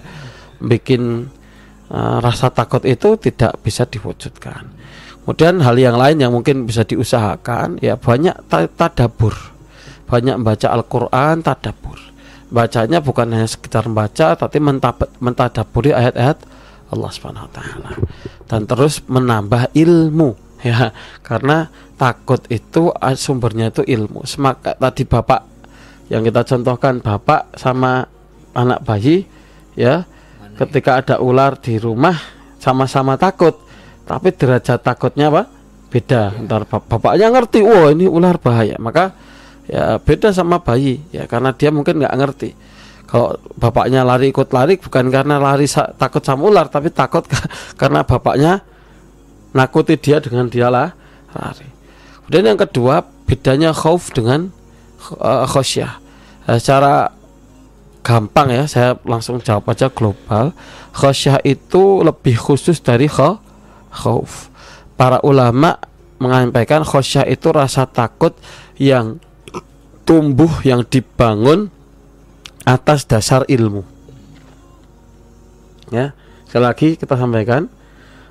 bikin 0.62 1.25
uh, 1.89 2.17
rasa 2.21 2.50
takut 2.54 2.82
itu 2.86 3.17
tidak 3.19 3.60
bisa 3.62 3.86
diwujudkan. 3.86 4.71
Kemudian 5.26 5.58
hal 5.65 5.74
yang 5.82 5.98
lain 5.98 6.21
yang 6.21 6.30
mungkin 6.30 6.69
bisa 6.69 6.86
diusahakan 6.86 7.82
ya 7.82 7.98
banyak 7.98 8.45
tadabur. 8.78 9.34
Banyak 10.06 10.38
membaca 10.38 10.69
Al-Qur'an 10.69 11.41
tadabur. 11.41 11.98
Bacanya 12.54 13.02
bukan 13.02 13.34
hanya 13.34 13.50
sekedar 13.50 13.89
membaca 13.89 14.38
tapi 14.38 14.62
mentadaburi 15.17 15.98
ayat-ayat 15.98 16.38
Allah 16.93 17.10
Subhanahu 17.10 17.50
wa 17.50 17.54
taala. 17.58 17.91
Dan 18.45 18.69
terus 18.69 19.02
menambah 19.10 19.74
ilmu 19.74 20.38
ya 20.69 20.93
karena 21.26 21.74
takut 21.98 22.45
itu 22.54 22.93
sumbernya 23.17 23.74
itu 23.74 23.82
ilmu. 23.82 24.30
Semaka 24.30 24.78
tadi 24.78 25.10
Bapak 25.10 25.41
yang 26.13 26.21
kita 26.21 26.45
contohkan 26.45 27.02
Bapak 27.02 27.58
sama 27.58 28.06
anak 28.54 28.86
bayi 28.86 29.26
ya 29.74 30.06
ketika 30.56 31.04
ada 31.04 31.15
ular 31.20 31.60
di 31.60 31.76
rumah 31.80 32.15
sama-sama 32.60 33.20
takut. 33.20 33.60
Tapi 34.06 34.32
derajat 34.34 34.82
takutnya 34.86 35.34
apa? 35.34 35.50
Beda. 35.89 36.34
Ya. 36.36 36.44
ntar 36.46 36.68
bapaknya 36.68 37.32
ngerti 37.32 37.62
wah 37.65 37.89
ini 37.91 38.06
ular 38.06 38.38
bahaya. 38.38 38.78
Maka 38.78 39.13
ya 39.65 39.98
beda 40.02 40.32
sama 40.32 40.62
bayi. 40.62 41.02
Ya 41.12 41.26
karena 41.26 41.52
dia 41.54 41.70
mungkin 41.74 42.02
nggak 42.02 42.15
ngerti. 42.15 42.50
Kalau 43.06 43.38
bapaknya 43.58 44.02
lari 44.02 44.34
ikut 44.34 44.50
lari 44.50 44.82
bukan 44.82 45.13
karena 45.13 45.38
lari 45.38 45.70
takut 45.70 46.26
sama 46.26 46.50
ular 46.50 46.68
tapi 46.70 46.89
takut 46.89 47.22
karena 47.80 48.02
bapaknya 48.02 48.65
nakuti 49.54 49.96
dia 49.98 50.20
dengan 50.20 50.50
dialah 50.50 50.94
lari. 51.34 51.70
Kemudian 52.26 52.56
yang 52.56 52.60
kedua 52.60 53.06
bedanya 53.26 53.72
khauf 53.72 54.10
dengan 54.13 54.50
uh, 55.22 55.46
khosyah. 55.46 56.02
Uh, 56.46 56.58
secara 56.62 57.14
gampang 58.06 58.54
ya 58.54 58.70
saya 58.70 59.02
langsung 59.02 59.41
jawab 59.41 59.65
aja 59.74 59.89
global. 59.89 60.54
Khosyah 60.94 61.41
itu 61.41 62.06
lebih 62.06 62.38
khusus 62.38 62.78
dari 62.78 63.10
khauf. 63.10 64.54
Para 64.94 65.18
ulama 65.26 65.82
menyampaikan 66.22 66.86
khosyah 66.86 67.26
itu 67.26 67.50
rasa 67.50 67.89
takut 67.89 68.38
yang 68.78 69.18
tumbuh 70.06 70.62
yang 70.62 70.86
dibangun 70.86 71.74
atas 72.62 73.10
dasar 73.10 73.41
ilmu. 73.50 73.82
Ya 75.89 76.13
sekali 76.46 76.63
lagi 76.63 76.88
kita 77.02 77.18
sampaikan 77.18 77.74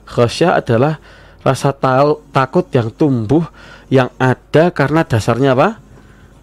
khosyah 0.07 0.63
adalah 0.63 1.03
rasa 1.43 1.75
tahu, 1.75 2.23
takut 2.31 2.65
yang 2.71 2.89
tumbuh 2.95 3.45
yang 3.91 4.09
ada 4.23 4.71
karena 4.71 5.03
dasarnya 5.03 5.59
apa? 5.59 5.83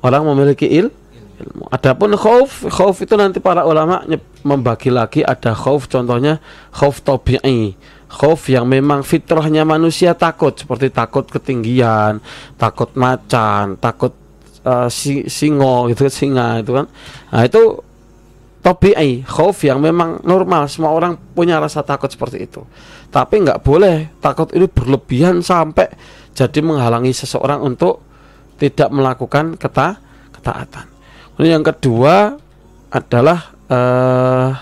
Orang 0.04 0.28
memiliki 0.28 0.67
il 0.67 0.91
ilmu. 0.91 1.00
Adapun 1.71 2.12
khauf, 2.19 2.67
khauf 2.67 2.99
itu 2.99 3.15
nanti 3.15 3.39
para 3.39 3.63
ulama 3.63 4.03
membagi 4.43 4.91
lagi 4.91 5.23
ada 5.23 5.55
khauf 5.55 5.88
contohnya 5.88 6.43
khauf 6.75 6.99
tabi'i. 6.99 7.79
Khauf 8.12 8.51
yang 8.51 8.67
memang 8.67 9.07
fitrahnya 9.07 9.63
manusia 9.63 10.12
takut 10.12 10.51
seperti 10.51 10.91
takut 10.91 11.23
ketinggian, 11.23 12.19
takut 12.60 12.91
macan, 12.99 13.79
takut 13.79 14.12
uh, 14.67 14.91
si, 14.91 15.31
singo 15.31 15.88
gitu 15.88 16.12
singa 16.12 16.60
itu 16.60 16.75
kan. 16.75 16.91
Nah, 17.31 17.47
itu 17.47 17.79
tabi'i, 18.60 19.23
khauf 19.23 19.63
yang 19.63 19.79
memang 19.79 20.19
normal 20.27 20.67
semua 20.67 20.91
orang 20.91 21.15
punya 21.15 21.55
rasa 21.55 21.88
takut 21.88 22.12
seperti 22.12 22.51
itu. 22.51 22.67
Tapi 23.15 23.47
nggak 23.47 23.63
boleh 23.63 24.19
takut 24.19 24.51
ini 24.51 24.67
berlebihan 24.67 25.39
sampai 25.39 25.88
jadi 26.36 26.60
menghalangi 26.60 27.15
seseorang 27.15 27.63
untuk 27.63 28.03
tidak 28.60 28.91
melakukan 28.91 29.55
keta 29.55 30.03
ketaatan. 30.36 30.90
Kemudian 31.41 31.58
yang 31.58 31.73
kedua 31.73 32.38
adalah 32.93 33.58
uh, 33.65 34.54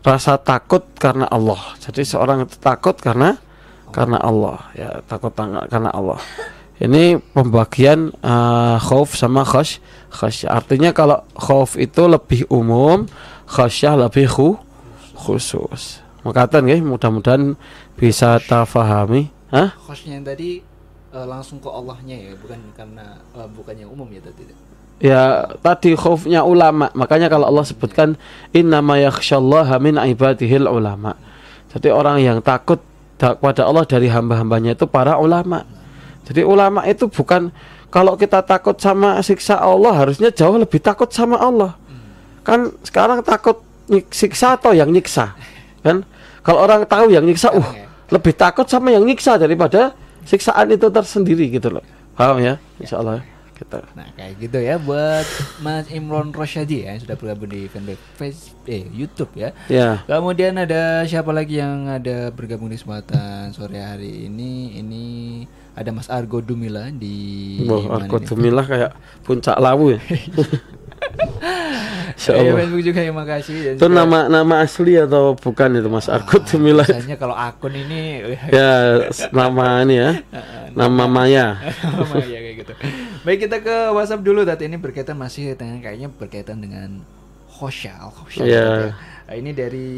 rasa 0.00 0.40
takut 0.40 0.80
karena 0.96 1.28
Allah. 1.28 1.76
Jadi 1.76 2.00
seorang 2.00 2.48
itu 2.48 2.56
takut 2.56 2.96
karena 2.96 3.36
karena 3.92 4.16
Allah, 4.24 4.72
ya 4.72 5.04
takut 5.04 5.36
karena 5.36 5.92
Allah. 5.92 6.16
Ini 6.80 7.20
pembagian 7.36 8.08
uh, 8.24 8.80
khauf 8.80 9.12
sama 9.20 9.44
khash 9.44 9.84
khasyah. 10.08 10.64
Artinya 10.64 10.96
kalau 10.96 11.28
khauf 11.36 11.76
itu 11.76 12.08
lebih 12.08 12.48
umum, 12.48 13.04
khasyah 13.44 14.08
lebih 14.08 14.32
khu, 14.32 14.56
khusus. 15.12 16.00
Makatan 16.24 16.72
ya, 16.72 16.80
mudah-mudahan 16.80 17.52
bisa 18.00 18.40
tafahami. 18.48 19.28
Hah? 19.52 19.76
Khasyah 19.76 20.08
yang 20.08 20.24
tadi 20.24 20.64
uh, 21.12 21.28
langsung 21.28 21.60
ke 21.60 21.68
Allahnya 21.68 22.16
ya, 22.16 22.32
bukan 22.40 22.64
karena 22.72 23.20
uh, 23.36 23.44
bukannya 23.44 23.84
umum 23.84 24.08
ya 24.08 24.24
tadi 24.24 24.70
ya 25.00 25.48
tadi 25.64 25.96
khaufnya 25.96 26.44
ulama. 26.44 26.92
Makanya 26.92 27.26
kalau 27.32 27.48
Allah 27.48 27.64
sebutkan 27.66 28.14
innama 28.52 29.00
yakhsyallaha 29.00 29.80
min 29.80 29.96
ibadihil 29.96 30.68
ulama. 30.68 31.16
Jadi 31.72 31.88
orang 31.90 32.20
yang 32.20 32.38
takut 32.44 32.78
kepada 33.16 33.66
Allah 33.66 33.84
dari 33.88 34.06
hamba-hambanya 34.12 34.76
itu 34.76 34.84
para 34.86 35.16
ulama. 35.16 35.64
Jadi 36.28 36.44
ulama 36.46 36.84
itu 36.86 37.08
bukan 37.10 37.50
kalau 37.90 38.14
kita 38.14 38.44
takut 38.46 38.78
sama 38.78 39.18
siksa 39.24 39.58
Allah 39.58 39.90
harusnya 39.96 40.30
jauh 40.30 40.54
lebih 40.54 40.78
takut 40.78 41.10
sama 41.10 41.40
Allah. 41.40 41.74
Kan 42.46 42.70
sekarang 42.86 43.24
takut 43.26 43.58
siksa 44.12 44.54
atau 44.54 44.70
yang 44.70 44.92
nyiksa? 44.92 45.34
Kan? 45.82 46.06
Kalau 46.40 46.64
orang 46.64 46.86
tahu 46.86 47.10
yang 47.10 47.26
nyiksa 47.26 47.50
uh 47.50 47.68
lebih 48.10 48.34
takut 48.34 48.66
sama 48.66 48.90
yang 48.90 49.06
nyiksa 49.06 49.38
daripada 49.38 49.94
siksaan 50.26 50.74
itu 50.74 50.90
tersendiri 50.90 51.46
gitu 51.50 51.70
loh. 51.70 51.84
Paham 52.18 52.42
ya? 52.42 52.58
Insya 52.82 52.98
Allah 52.98 53.22
gitu. 53.60 53.78
Nah 53.92 54.08
kayak 54.16 54.32
gitu 54.40 54.58
ya 54.58 54.80
buat 54.80 55.26
Mas 55.60 55.86
Imron 55.92 56.32
Rosyadi 56.32 56.88
ya 56.88 56.96
yang 56.96 57.00
sudah 57.04 57.16
bergabung 57.20 57.52
di 57.52 57.68
fanpage 57.68 58.02
face 58.16 58.56
eh 58.64 58.88
YouTube 58.88 59.30
ya. 59.36 59.52
Ya. 59.68 60.00
Kemudian 60.08 60.56
ada 60.56 61.04
siapa 61.04 61.30
lagi 61.30 61.60
yang 61.60 61.86
ada 61.92 62.32
bergabung 62.32 62.72
di 62.72 62.80
kesempatan 62.80 63.52
sore 63.52 63.78
hari 63.78 64.32
ini? 64.32 64.80
Ini 64.80 65.04
ada 65.76 65.90
Mas 65.92 66.08
Argo 66.08 66.40
Dumila 66.40 66.88
di. 66.88 67.60
Oh, 67.68 67.92
Argo 67.92 68.16
Dumila 68.18 68.64
kayak 68.64 68.96
puncak 69.22 69.60
lawu 69.60 69.94
ya. 69.96 70.00
Iya 72.20 72.52
Facebook 72.52 72.84
juga 72.84 73.00
terima 73.00 73.24
kasih. 73.24 73.80
Itu 73.80 73.88
juga, 73.88 73.96
nama 73.96 74.28
nama 74.28 74.54
asli 74.60 74.92
atau 75.00 75.32
bukan 75.32 75.80
itu 75.80 75.88
Mas 75.88 76.06
Argo 76.12 76.36
ah, 76.36 76.44
Dumila? 76.44 76.84
Biasanya 76.84 77.16
kalau 77.16 77.32
akun 77.32 77.72
ini 77.72 78.20
ya 78.52 79.08
nama 79.32 79.80
ini 79.80 79.94
ya. 79.96 80.10
nama 80.78 81.04
Maya. 81.08 81.56
nama 81.84 82.04
Maya 82.04 82.38
kayak 82.44 82.56
gitu. 82.60 82.72
Baik 83.20 83.44
kita 83.44 83.60
ke 83.60 83.76
WhatsApp 83.92 84.24
dulu 84.24 84.48
tadi 84.48 84.64
ini 84.64 84.80
berkaitan 84.80 85.12
masih 85.20 85.52
kayaknya 85.52 86.08
berkaitan 86.08 86.56
dengan 86.56 87.04
Hoshal. 87.60 88.08
Hoshal 88.16 88.48
yeah. 88.48 88.96
Nah, 89.28 89.36
ini 89.36 89.52
dari 89.52 89.88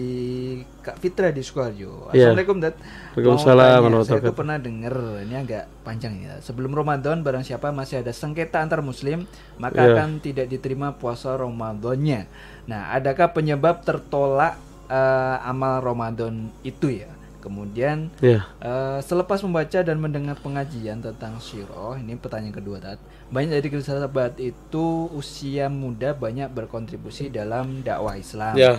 Kak 0.82 0.98
Fitra 0.98 1.30
di 1.30 1.38
Sukoharjo. 1.38 2.10
Iya. 2.10 2.34
Assalamualaikum 2.34 2.58
Dat. 2.58 2.74
Waalaikumsalam 3.14 3.80
Saya 4.02 4.20
tuh 4.26 4.34
pernah 4.34 4.58
dengar 4.58 5.22
ini 5.22 5.38
agak 5.38 5.70
panjang 5.86 6.18
ya. 6.18 6.42
Sebelum 6.42 6.74
Ramadan 6.74 7.22
barang 7.22 7.46
siapa 7.46 7.70
masih 7.70 8.02
ada 8.02 8.10
sengketa 8.10 8.58
antar 8.58 8.82
muslim, 8.82 9.24
maka 9.56 9.86
yeah. 9.86 9.94
akan 9.94 10.18
tidak 10.18 10.50
diterima 10.50 10.98
puasa 10.98 11.38
Ramadannya. 11.38 12.26
Nah, 12.66 12.90
adakah 12.90 13.30
penyebab 13.30 13.86
tertolak 13.86 14.58
uh, 14.90 15.38
amal 15.46 15.78
Ramadan 15.78 16.50
itu 16.66 16.90
ya? 16.90 17.21
Kemudian 17.42 18.14
yeah. 18.22 18.46
Iya. 18.62 18.70
uh, 18.70 18.98
selepas 19.02 19.42
membaca 19.42 19.82
dan 19.82 19.98
mendengar 19.98 20.38
pengajian 20.38 21.02
tentang 21.02 21.42
syirah, 21.42 21.98
ini 21.98 22.14
pertanyaan 22.14 22.54
kedua 22.54 22.78
Tat. 22.78 23.02
Banyak 23.34 23.50
dari 23.50 23.68
sahabat 23.82 24.38
itu 24.38 25.10
usia 25.10 25.66
muda 25.66 26.14
banyak 26.14 26.46
berkontribusi 26.54 27.34
dalam 27.34 27.82
dakwah 27.82 28.14
Islam. 28.14 28.54
Yeah 28.54 28.78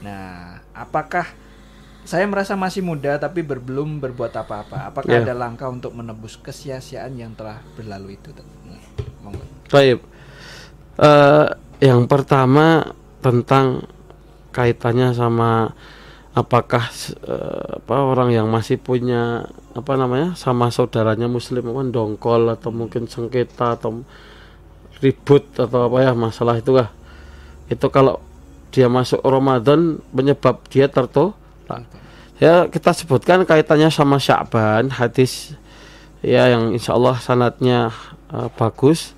Nah, 0.00 0.58
apakah 0.72 1.28
saya 2.08 2.24
merasa 2.24 2.56
masih 2.56 2.80
muda 2.80 3.20
tapi 3.20 3.44
belum 3.44 4.00
berbuat 4.00 4.32
apa-apa? 4.32 4.88
Apakah 4.88 5.20
yeah. 5.20 5.24
ada 5.24 5.36
langkah 5.36 5.68
untuk 5.68 5.92
menebus 5.92 6.40
kesia-siaan 6.40 7.12
yang 7.20 7.32
telah 7.36 7.60
berlalu 7.76 8.16
itu? 8.16 8.32
Baik. 9.68 10.00
Uh, 10.96 11.52
yang 11.80 12.08
pertama 12.08 12.96
tentang 13.20 13.84
kaitannya 14.50 15.12
sama 15.12 15.76
apakah 16.40 16.88
uh, 17.28 17.78
apa 17.84 17.96
orang 18.00 18.32
yang 18.32 18.48
masih 18.48 18.80
punya 18.80 19.46
apa 19.76 19.92
namanya 19.94 20.32
sama 20.34 20.72
saudaranya 20.72 21.28
muslim 21.28 21.68
apa 21.70 21.86
dongkol 21.92 22.48
atau 22.48 22.72
mungkin 22.72 23.04
sengketa 23.06 23.76
atau 23.76 24.02
ribut 25.04 25.44
atau 25.56 25.88
apa 25.92 25.96
ya 26.00 26.12
masalah 26.16 26.56
itu 26.56 26.72
kah 26.72 26.88
itu 27.70 27.86
kalau 27.92 28.18
dia 28.70 28.86
masuk 28.86 29.18
Ramadan 29.22 29.98
penyebab 30.14 30.62
dia 30.70 30.86
tertolak. 30.86 31.84
Ya 32.40 32.70
kita 32.70 32.96
sebutkan 32.96 33.44
kaitannya 33.44 33.92
sama 33.92 34.16
Sya'ban 34.16 34.88
hadis 34.88 35.52
ya 36.24 36.48
yang 36.48 36.72
insya 36.72 36.96
Allah 36.96 37.20
sanatnya 37.20 37.92
uh, 38.32 38.48
bagus. 38.56 39.12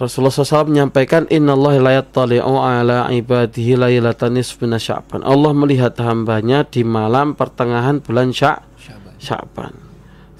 Rasulullah 0.00 0.32
SAW 0.32 0.72
menyampaikan 0.72 1.28
Inna 1.28 1.52
Allah 1.52 1.76
la 1.76 1.92
yattali'u 2.00 2.56
ala 2.56 3.12
ibadihi 3.12 3.76
nisfina 4.32 4.80
sya'ban. 4.80 5.20
Allah 5.20 5.52
melihat 5.52 5.92
hambanya 6.00 6.64
di 6.64 6.80
malam 6.80 7.36
pertengahan 7.36 8.00
bulan 8.00 8.32
Sya'ban. 8.32 9.76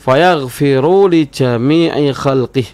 Fayaghfiru 0.00 1.12
li 1.12 1.28
jami'i 1.28 2.08
khalqih. 2.16 2.64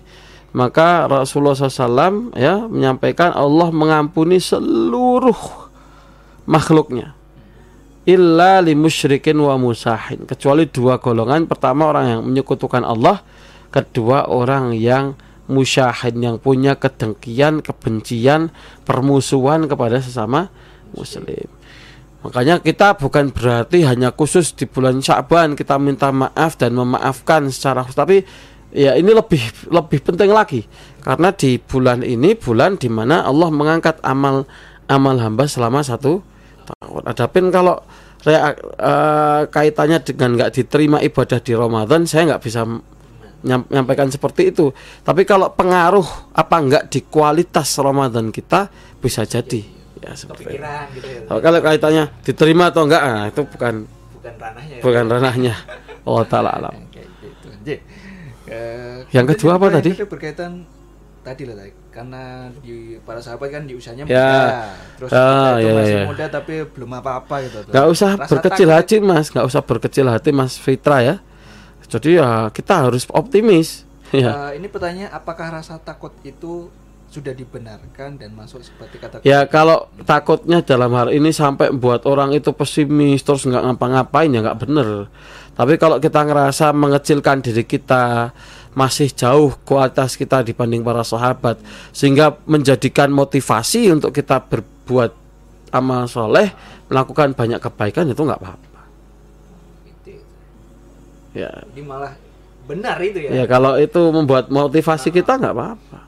Maka 0.54 1.10
Rasulullah 1.10 1.58
SAW 1.58 2.30
ya 2.38 2.70
menyampaikan 2.70 3.34
Allah 3.34 3.74
mengampuni 3.74 4.38
seluruh 4.38 5.34
makhluknya. 6.46 7.18
Illa 8.06 8.62
li 8.62 8.78
musyrikin 8.78 9.34
wa 9.42 9.58
musahin. 9.58 10.22
Kecuali 10.22 10.70
dua 10.70 11.02
golongan. 11.02 11.50
Pertama 11.50 11.90
orang 11.90 12.06
yang 12.14 12.20
menyekutukan 12.22 12.86
Allah 12.86 13.26
kedua 13.74 14.30
orang 14.30 14.70
yang 14.78 15.18
musyahin 15.46 16.16
yang 16.18 16.36
punya 16.42 16.78
kedengkian 16.78 17.62
kebencian 17.62 18.50
permusuhan 18.82 19.66
kepada 19.70 20.02
sesama 20.02 20.50
muslim 20.92 21.48
makanya 22.22 22.58
kita 22.58 22.98
bukan 22.98 23.30
berarti 23.30 23.86
hanya 23.86 24.10
khusus 24.10 24.54
di 24.54 24.66
bulan 24.66 24.98
Syaban 24.98 25.54
kita 25.54 25.78
minta 25.78 26.10
maaf 26.10 26.58
dan 26.58 26.74
memaafkan 26.74 27.46
secara 27.54 27.86
khusus 27.86 27.98
tapi 27.98 28.26
ya 28.74 28.98
ini 28.98 29.14
lebih 29.14 29.70
lebih 29.70 30.02
penting 30.02 30.34
lagi 30.34 30.66
karena 31.06 31.30
di 31.30 31.62
bulan 31.62 32.02
ini 32.02 32.34
bulan 32.34 32.74
di 32.74 32.90
mana 32.90 33.22
Allah 33.22 33.48
mengangkat 33.54 34.02
amal 34.02 34.42
amal 34.90 35.16
hamba 35.18 35.46
selama 35.46 35.82
satu 35.82 36.22
tahun. 36.66 37.02
Adapun 37.06 37.44
kalau 37.54 37.76
uh, 38.26 39.40
kaitannya 39.46 40.02
dengan 40.02 40.34
nggak 40.34 40.50
diterima 40.54 40.98
ibadah 41.02 41.38
di 41.38 41.52
Ramadan, 41.54 42.04
saya 42.04 42.34
nggak 42.34 42.42
bisa 42.42 42.66
menyampaikan 43.44 44.08
seperti 44.08 44.54
itu. 44.54 44.72
Tapi 45.04 45.26
kalau 45.28 45.52
pengaruh 45.52 46.32
apa 46.32 46.56
enggak 46.56 46.84
di 46.88 47.04
kualitas 47.04 47.76
Ramadan 47.76 48.32
kita 48.32 48.70
bisa 49.02 49.26
jadi 49.26 49.62
ya 50.00 50.12
seperti 50.16 50.56
itu. 50.56 50.62
Gitu 50.96 51.08
ya, 51.08 51.40
kalau 51.40 51.58
kaitannya 51.60 52.04
diterima 52.22 52.72
atau 52.72 52.84
enggak, 52.86 53.02
nah, 53.02 53.26
itu 53.28 53.42
bukan 53.44 53.74
bukan 54.16 54.34
ranahnya. 54.38 54.76
Ya. 54.76 54.82
Bukan 54.82 55.04
ranahnya. 55.08 55.54
Oh 56.06 56.22
taala 56.22 56.50
alam. 56.54 56.74
Gitu. 57.66 57.82
Uh, 58.46 59.02
yang 59.10 59.26
kedua 59.26 59.58
apa 59.58 59.66
tadi? 59.74 59.90
Itu 59.98 60.06
berkaitan 60.06 60.62
tadi 61.26 61.42
lah 61.50 61.66
karena 61.90 62.52
di 62.62 63.00
para 63.02 63.18
sahabat 63.18 63.48
kan 63.50 63.66
di 63.66 63.74
usianya 63.74 64.06
ya. 64.06 64.20
muda 64.20 64.60
terus 65.00 65.10
ah, 65.10 65.58
ya, 65.58 65.72
masih 65.74 65.96
ya. 65.96 66.04
muda 66.06 66.24
tapi 66.30 66.54
belum 66.70 66.90
apa-apa 67.02 67.34
gitu 67.42 67.58
nggak 67.66 67.86
usah 67.88 68.10
Rasa 68.14 68.30
berkecil 68.30 68.68
hati 68.70 68.96
mas 69.02 69.32
nggak 69.34 69.46
usah 69.48 69.60
berkecil 69.66 70.06
hati 70.06 70.30
mas 70.30 70.54
Fitra 70.60 71.02
ya 71.02 71.16
jadi 71.86 72.08
ya 72.22 72.30
kita 72.50 72.90
harus 72.90 73.06
optimis 73.10 73.86
ya. 74.10 74.50
Uh, 74.50 74.52
ini 74.58 74.66
pertanyaan 74.66 75.14
apakah 75.14 75.50
rasa 75.62 75.78
takut 75.80 76.12
itu 76.26 76.68
sudah 77.06 77.30
dibenarkan 77.32 78.18
dan 78.18 78.34
masuk 78.34 78.60
seperti 78.66 78.98
kata 78.98 79.22
ya 79.22 79.46
kalau 79.46 79.86
takutnya 80.02 80.60
dalam 80.60 80.90
hal 80.90 81.14
ini 81.14 81.30
sampai 81.30 81.70
buat 81.70 82.02
orang 82.02 82.34
itu 82.34 82.50
pesimis 82.50 83.22
terus 83.22 83.46
nggak 83.46 83.62
ngapa-ngapain 83.62 84.26
ya 84.34 84.42
nggak 84.42 84.58
bener 84.58 85.06
tapi 85.56 85.80
kalau 85.80 85.96
kita 85.96 86.20
ngerasa 86.20 86.76
mengecilkan 86.76 87.40
diri 87.40 87.64
kita, 87.64 88.36
masih 88.76 89.08
jauh 89.08 89.56
kualitas 89.64 90.12
kita 90.12 90.44
dibanding 90.44 90.84
para 90.84 91.00
sahabat 91.00 91.56
sehingga 91.96 92.36
menjadikan 92.44 93.08
motivasi 93.08 93.88
untuk 93.88 94.12
kita 94.12 94.36
berbuat 94.44 95.16
amal 95.72 96.04
soleh 96.12 96.52
melakukan 96.92 97.32
banyak 97.32 97.56
kebaikan 97.56 98.04
itu 98.12 98.20
nggak 98.20 98.36
apa-apa. 98.36 98.75
Ya. 101.36 101.52
Jadi 101.52 101.82
malah 101.84 102.16
benar 102.66 102.96
itu 102.98 103.22
ya. 103.22 103.30
ya 103.30 103.44
kalau 103.46 103.78
itu 103.78 104.00
membuat 104.10 104.48
motivasi 104.48 105.12
kita 105.12 105.36
nggak 105.36 105.54
apa-apa. 105.54 106.00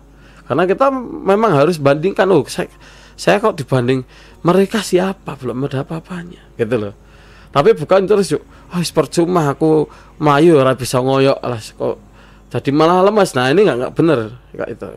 Karena 0.49 0.65
kita 0.65 0.89
memang 1.05 1.53
harus 1.53 1.77
bandingkan 1.77 2.25
oh 2.33 2.41
saya, 2.49 2.73
saya 3.15 3.37
kok 3.37 3.61
dibanding 3.61 4.01
mereka 4.41 4.81
siapa? 4.81 5.37
Belum 5.37 5.69
ada 5.69 5.85
apa-apanya. 5.85 6.41
Gitu 6.57 6.77
loh. 6.81 6.97
Tapi 7.53 7.77
bukan 7.77 8.09
terus 8.09 8.33
yuk 8.33 8.43
oh, 8.73 8.83
percuma 8.93 9.53
aku 9.53 9.89
mayu 10.19 10.57
ora 10.57 10.73
bisa 10.73 11.05
ngoyok. 11.05 11.39
Lah 11.45 11.61
kok 11.61 11.97
jadi 12.49 12.71
malah 12.73 13.05
lemas 13.05 13.37
nah 13.37 13.53
ini 13.53 13.61
nggak 13.69 13.77
nggak 13.77 13.93
bener 13.93 14.19
kayak 14.57 14.69
itu. 14.73 14.89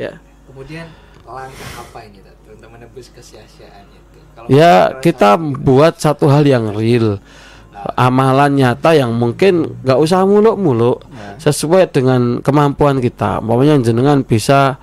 Ya. 0.00 0.12
Kemudian 0.48 0.88
langkah 1.28 1.70
apa 1.84 1.98
ini 2.08 2.24
untuk 2.48 2.68
menebus 2.72 3.12
kesia-siaan 3.12 3.84
itu? 3.92 4.18
Kalau 4.32 4.48
ya 4.48 4.96
kita 5.04 5.36
buat 5.36 6.00
satu 6.00 6.32
hal 6.32 6.48
yang 6.48 6.72
real 6.72 7.20
amalan 7.96 8.58
nyata 8.58 8.92
yang 8.92 9.14
mungkin 9.16 9.80
nggak 9.84 9.98
usah 10.00 10.26
muluk-muluk 10.28 11.00
Nah. 11.08 11.38
sesuai 11.40 11.94
dengan 11.94 12.42
kemampuan 12.44 12.98
kita. 12.98 13.40
Umpamanya 13.40 13.80
jenengan 13.80 14.20
bisa 14.26 14.76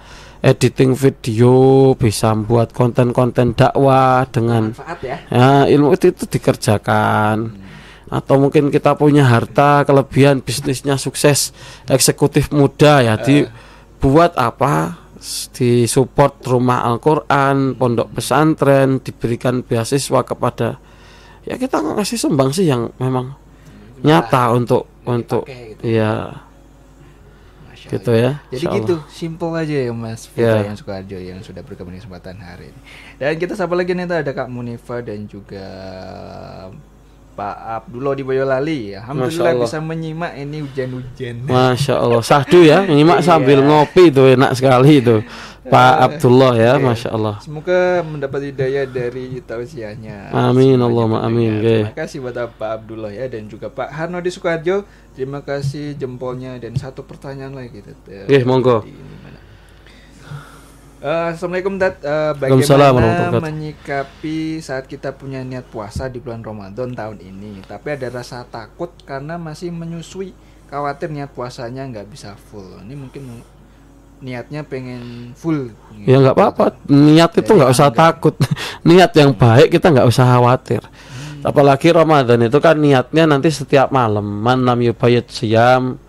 editing 0.45 0.93
video 0.93 1.93
bisa 1.97 2.37
buat 2.37 2.69
konten-konten 2.69 3.57
dakwah 3.57 4.29
dengan 4.29 4.77
manfaat 4.77 4.99
ya. 5.01 5.17
ya 5.33 5.49
ilmu 5.65 5.97
itu, 5.97 6.13
itu 6.13 6.29
dikerjakan. 6.29 7.65
Atau 8.05 8.37
mungkin 8.37 8.69
kita 8.69 8.93
punya 8.93 9.25
harta 9.25 9.81
kelebihan 9.81 10.45
bisnisnya 10.45 11.01
sukses 11.01 11.49
eksekutif 11.89 12.53
muda 12.53 13.01
ya 13.01 13.17
dibuat 13.17 14.37
apa? 14.37 15.01
Disupport 15.57 16.37
rumah 16.45 16.85
Al-Quran 16.85 17.73
pondok 17.73 18.13
pesantren 18.13 19.01
diberikan 19.01 19.65
beasiswa 19.65 20.21
kepada 20.21 20.77
ya 21.45 21.55
kita 21.55 21.77
ngasih 21.77 22.17
sumbang 22.17 22.49
sih 22.49 22.65
yang 22.65 22.89
memang 22.97 23.37
nyata 24.01 24.53
untuk 24.53 24.89
untuk 25.05 25.45
gitu. 25.45 25.85
ya 25.85 26.41
Masya 27.69 27.87
gitu 27.93 28.11
ya 28.17 28.31
Jadi 28.49 28.65
gitu, 28.81 28.95
simple 29.09 29.53
aja 29.53 29.77
ya 29.85 29.93
Mas 29.93 30.25
Fitra 30.25 30.61
Ya. 30.61 30.67
yang 30.69 30.77
Sukarjo 30.77 31.17
yang 31.17 31.39
sudah 31.45 31.61
bergabung 31.61 31.93
di 31.93 32.01
kesempatan 32.01 32.41
hari 32.41 32.73
ini. 32.73 32.79
Dan 33.21 33.37
kita 33.37 33.53
sapa 33.53 33.77
lagi 33.77 33.93
nih 33.93 34.09
ada 34.09 34.33
Kak 34.33 34.49
Munifa 34.49 35.05
dan 35.05 35.29
juga 35.29 35.65
Pak 37.35 37.83
Abdullah 37.83 38.15
di 38.15 38.23
Boyolali. 38.23 38.95
Alhamdulillah 38.95 39.51
Allah. 39.51 39.67
bisa 39.67 39.83
menyimak 39.83 40.31
ini 40.39 40.63
hujan-hujan. 40.63 41.35
Masya 41.43 41.99
Allah 41.99 42.23
sahdu 42.23 42.63
ya 42.63 42.87
nyimak 42.87 43.19
Iya. 43.19 43.27
sambil 43.27 43.59
ngopi 43.59 44.07
itu 44.07 44.23
enak 44.23 44.55
sekali 44.55 45.03
itu 45.03 45.19
Pak 45.65 45.93
Abdullah 45.99 46.53
ya 46.55 46.73
Masya 46.79 47.09
Allah 47.11 47.35
Semoga 47.43 48.05
mendapat 48.07 48.53
hidayah 48.53 48.87
dari 48.87 49.43
tausiahnya. 49.43 50.29
Amin, 50.31 50.79
pendengar. 50.79 51.27
amin. 51.27 51.51
Terima 51.59 51.91
kasih 51.91 52.17
buat 52.23 52.37
Pak 52.55 52.71
Abdullah 52.71 53.11
ya 53.11 53.25
dan 53.27 53.51
juga 53.51 53.67
Pak 53.67 53.89
Harno 53.91 54.23
di 54.23 54.31
Sukarjo. 54.31 54.87
Terima 55.11 55.43
kasih 55.43 55.95
jempolnya 55.99 56.55
dan 56.61 56.75
satu 56.79 57.03
pertanyaan 57.03 57.51
lagi. 57.51 57.83
Nggih, 57.83 58.43
monggo. 58.47 58.83
ini 58.87 59.24
Eh, 61.05 61.25
Assalamualaikum. 61.37 61.77
Eh, 61.77 61.93
Waalaikumsalam 62.33 62.97
bagaimana 62.97 63.37
menyikapi 63.37 64.57
saat 64.57 64.89
kita 64.89 65.13
punya 65.13 65.45
niat 65.45 65.69
puasa 65.69 66.09
di 66.09 66.17
bulan 66.17 66.41
Ramadan 66.41 66.97
tahun 66.97 67.21
ini, 67.21 67.61
tapi 67.69 67.93
ada 67.93 68.09
rasa 68.09 68.41
takut 68.49 68.89
karena 69.05 69.37
masih 69.37 69.69
menyusui, 69.69 70.33
khawatir 70.65 71.13
niat 71.13 71.29
puasanya 71.29 71.85
nggak 71.93 72.09
bisa 72.09 72.33
full. 72.49 72.81
Ini 72.81 72.97
mungkin 72.97 73.21
niatnya 74.17 74.65
pengen 74.65 75.37
full. 75.37 75.69
Ya 76.09 76.17
nggak 76.17 76.41
apa-apa. 76.41 76.73
Niat 76.89 77.37
itu 77.37 77.53
nggak 77.53 77.69
usah 77.69 77.93
takut. 77.93 78.33
Niat 78.89 79.13
yang 79.13 79.37
baik 79.37 79.77
kita 79.77 79.93
nggak 79.93 80.09
usah 80.09 80.25
khawatir. 80.25 80.81
Apalagi 81.45 81.93
Ramadan 81.93 82.49
itu 82.49 82.57
kan 82.57 82.81
niatnya 82.81 83.29
nanti 83.29 83.53
setiap 83.53 83.93
malam. 83.93 84.25
Man 84.25 84.65
lam 84.65 84.81
yubayit 84.81 85.29
siyam 85.29 86.01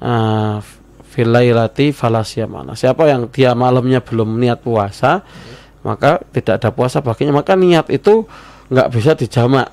uh, 0.00 0.56
filailati 1.12 1.92
falasiyamana. 1.92 2.72
Siapa 2.72 3.04
yang 3.04 3.28
dia 3.28 3.52
malamnya 3.52 4.00
belum 4.00 4.40
niat 4.40 4.64
puasa, 4.64 5.20
maka 5.84 6.24
tidak 6.32 6.64
ada 6.64 6.72
puasa 6.72 7.04
baginya. 7.04 7.44
Maka 7.44 7.52
niat 7.52 7.92
itu 7.92 8.24
nggak 8.72 8.88
bisa 8.88 9.12
dijamak 9.12 9.68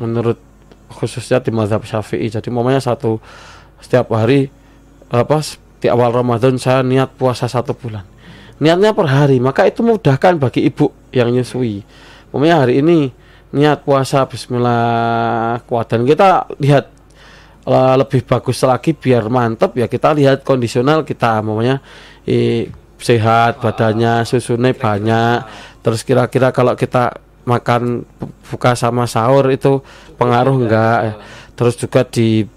menurut 0.00 0.40
khususnya 0.88 1.44
di 1.44 1.52
mazhab 1.52 1.84
Syafi'i. 1.84 2.32
Jadi 2.32 2.48
momennya 2.48 2.80
satu 2.80 3.20
setiap 3.84 4.08
hari 4.16 4.48
apa 5.12 5.44
di 5.82 5.90
awal 5.90 6.14
Ramadan 6.14 6.56
saya 6.56 6.80
niat 6.86 7.12
puasa 7.18 7.50
satu 7.50 7.74
bulan 7.74 8.06
niatnya 8.62 8.94
per 8.94 9.10
hari 9.10 9.42
maka 9.42 9.66
itu 9.66 9.82
memudahkan 9.82 10.38
bagi 10.38 10.62
ibu 10.62 10.94
yang 11.10 11.34
nyusui 11.34 11.82
Umumnya 12.32 12.64
hari 12.64 12.80
ini 12.80 13.12
niat 13.52 13.84
puasa 13.84 14.24
Bismillah 14.24 15.60
kuat 15.68 15.92
dan 15.92 16.08
kita 16.08 16.48
lihat 16.56 16.88
lebih 17.70 18.26
bagus 18.26 18.58
lagi 18.66 18.90
biar 18.90 19.30
mantap 19.30 19.78
ya 19.78 19.86
kita 19.86 20.10
lihat 20.18 20.42
kondisional 20.42 21.06
kita 21.06 21.38
eh, 22.26 22.66
sehat 23.02 23.58
badannya 23.58 24.22
susunya 24.22 24.70
banyak. 24.70 25.38
Terus 25.82 26.06
kira-kira 26.06 26.54
kalau 26.54 26.78
kita 26.78 27.18
makan 27.42 28.06
bu- 28.06 28.30
buka 28.54 28.78
sama 28.78 29.04
sahur 29.10 29.50
itu 29.50 29.82
pengaruh 30.14 30.54
enggak? 30.54 30.98
Ya. 31.02 31.14
terus 31.52 31.76
juga 31.76 32.00
di 32.06 32.48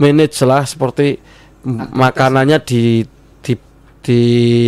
manage 0.00 0.40
lah 0.46 0.64
seperti 0.64 1.20
makanannya 1.92 2.58
di 2.64 3.04
di 3.44 3.54
di 4.00 4.20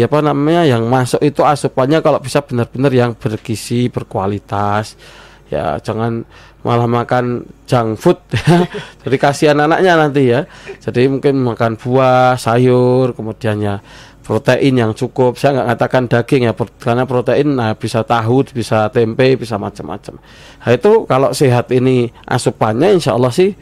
apa 0.03 0.19
namanya 0.21 0.67
yang 0.67 0.85
masuk 0.91 1.23
itu 1.23 1.41
asupannya 1.43 2.03
kalau 2.03 2.19
bisa 2.19 2.43
benar-benar 2.43 2.93
yang 2.93 3.13
bergizi 3.15 3.89
berkualitas. 3.89 4.99
Ya 5.47 5.79
jangan 5.79 6.27
malah 6.67 6.91
makan 6.91 7.47
junk 7.71 7.95
food. 7.95 8.19
Ya. 8.35 8.67
jadi 9.07 9.17
kasihan 9.23 9.59
anaknya 9.63 9.95
nanti 9.95 10.27
ya. 10.27 10.51
Jadi 10.83 11.07
mungkin 11.07 11.47
makan 11.47 11.79
buah 11.79 12.35
sayur 12.35 13.15
kemudian 13.15 13.63
ya 13.63 13.79
protein 14.27 14.75
yang 14.75 14.91
cukup. 14.91 15.39
Saya 15.39 15.63
nggak 15.63 15.69
katakan 15.79 16.03
daging 16.11 16.43
ya 16.51 16.53
karena 16.83 17.07
protein 17.07 17.55
nah 17.55 17.79
bisa 17.79 18.03
tahu 18.03 18.43
bisa 18.51 18.91
tempe 18.91 19.39
bisa 19.39 19.55
macam-macam. 19.55 20.19
Nah 20.67 20.71
itu 20.75 20.93
kalau 21.07 21.31
sehat 21.31 21.71
ini 21.71 22.11
asupannya 22.27 22.99
insya 22.99 23.15
Allah 23.15 23.31
sih 23.31 23.55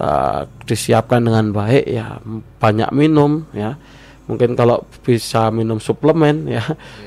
eh, 0.00 0.40
disiapkan 0.64 1.20
dengan 1.20 1.52
baik 1.52 1.84
ya. 1.84 2.16
Banyak 2.56 2.88
minum 2.96 3.44
ya. 3.52 3.76
Mungkin 4.26 4.58
kalau 4.58 4.82
bisa 5.04 5.52
minum 5.54 5.78
suplemen 5.78 6.50
ya 6.50 6.64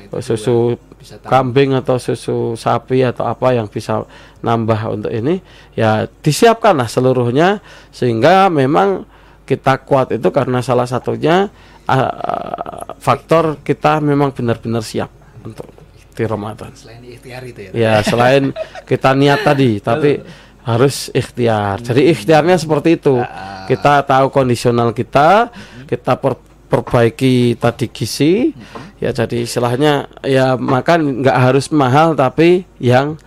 itu 0.08 0.22
susu 0.24 0.78
bisa 1.00 1.16
tahu. 1.16 1.32
kambing 1.32 1.72
atau 1.72 1.96
susu 1.96 2.52
sapi 2.54 3.00
atau 3.00 3.24
apa 3.24 3.56
yang 3.56 3.66
bisa 3.66 4.04
nambah 4.44 4.80
untuk 4.92 5.08
ini 5.08 5.40
ya 5.72 6.04
disiapkanlah 6.20 6.86
seluruhnya 6.86 7.64
sehingga 7.88 8.52
memang 8.52 9.08
kita 9.48 9.80
kuat 9.82 10.12
itu 10.12 10.28
karena 10.28 10.60
salah 10.60 10.84
satunya 10.84 11.48
ah, 11.88 12.94
faktor 13.00 13.58
kita 13.64 13.98
memang 13.98 14.30
benar-benar 14.30 14.84
siap 14.84 15.08
untuk 15.40 15.66
di 16.12 16.24
Ramadan 16.28 16.70
Selain 16.76 17.00
ikhtiar 17.00 17.42
itu 17.48 17.60
ya. 17.66 17.70
ya 17.72 17.94
selain 18.04 18.52
kita 18.84 19.16
niat 19.16 19.40
tadi 19.40 19.80
tapi 19.88 20.20
harus 20.60 21.08
ikhtiar 21.10 21.80
jadi 21.80 22.12
ikhtiarnya 22.12 22.60
seperti 22.60 23.00
itu 23.00 23.16
Ah. 23.16 23.64
kita 23.64 24.04
tahu 24.04 24.28
kondisional 24.28 24.92
kita 24.92 25.48
kita 25.88 26.20
per- 26.20 26.49
perbaiki 26.70 27.58
tadi 27.58 27.90
gizi 27.90 28.54
ya 28.96 29.10
jadi 29.10 29.42
istilahnya 29.42 29.92
ya 30.22 30.54
makan 30.54 31.20
nggak 31.20 31.38
harus 31.42 31.74
mahal 31.74 32.14
tapi 32.14 32.62
yang 32.78 33.18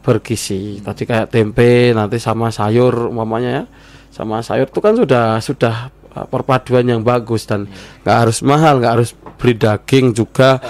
bergizi 0.00 0.78
tadi 0.80 1.04
kayak 1.04 1.28
tempe 1.28 1.90
nanti 1.90 2.16
sama 2.16 2.48
sayur 2.48 3.10
umpamanya 3.10 3.50
ya 3.50 3.64
sama 4.08 4.40
sayur 4.40 4.70
itu 4.70 4.78
kan 4.78 4.94
sudah 4.94 5.42
sudah 5.42 5.76
uh, 6.14 6.24
perpaduan 6.24 6.86
yang 6.86 7.02
bagus 7.02 7.44
dan 7.44 7.66
nggak 8.00 8.16
harus 8.16 8.38
mahal 8.40 8.78
nggak 8.78 8.94
harus 8.96 9.10
beli 9.36 9.54
daging 9.54 10.14
juga 10.14 10.62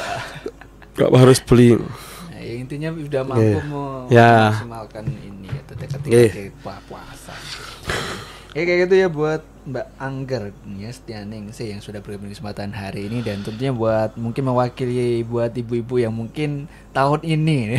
nggak 0.97 1.11
harus 1.15 1.41
beli 1.41 1.77
Nah, 1.77 2.41
ya, 2.41 2.53
intinya 2.57 2.89
udah 2.91 3.23
mampu 3.23 3.45
Iya. 3.45 3.61
mau 3.69 4.09
Ya. 4.09 4.33
memaksimalkan 4.51 5.05
ini 5.07 5.47
ya 5.47 5.63
ketika 5.69 5.97
Iya. 6.09 6.29
ketika 6.33 6.75
puasa. 6.89 7.35
Ya 8.51 8.63
kayak 8.67 8.79
gitu 8.89 8.95
ya 8.97 9.07
buat 9.07 9.41
Mbak 9.71 9.87
Angger 9.97 10.43
ya 10.75 10.91
Setianing 10.91 11.49
sih 11.51 11.71
yang 11.71 11.79
sudah 11.79 11.99
bergabung 11.99 12.27
di 12.27 12.35
kesempatan 12.35 12.71
hari 12.71 13.07
ini 13.07 13.23
dan 13.23 13.41
tentunya 13.41 13.71
buat 13.71 14.15
mungkin 14.15 14.43
mewakili 14.45 15.23
buat 15.23 15.51
ibu-ibu 15.51 15.97
yang 15.97 16.11
mungkin 16.11 16.67
tahun 16.91 17.23
ini 17.23 17.79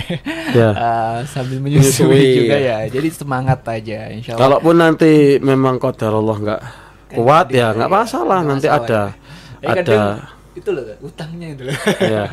Ya. 0.51 0.71
eh, 0.87 1.17
sambil 1.25 1.59
menyusui 1.59 2.07
Menyusui, 2.07 2.37
juga 2.41 2.55
ya. 2.55 2.77
ya. 2.81 2.89
Jadi 2.89 3.07
semangat 3.09 3.59
aja 3.65 4.07
insya 4.09 4.33
Allah. 4.33 4.41
Kalaupun 4.55 4.75
nanti 4.75 5.11
memang 5.37 5.77
kodar 5.77 6.11
Allah 6.11 6.37
nggak 6.37 6.61
kuat 7.11 7.51
ya 7.51 7.75
nggak 7.75 7.91
masalah 7.91 8.39
Nggak 8.39 8.49
nanti 8.49 8.67
masalah, 8.67 8.87
ada 8.87 9.01
ya. 9.59 9.67
Eh, 9.67 9.75
ada 9.77 10.01
itu 10.51 10.67
loh 10.67 10.83
utangnya 10.99 11.47
itu 11.55 11.63
loh. 11.63 11.75
ya 12.03 12.23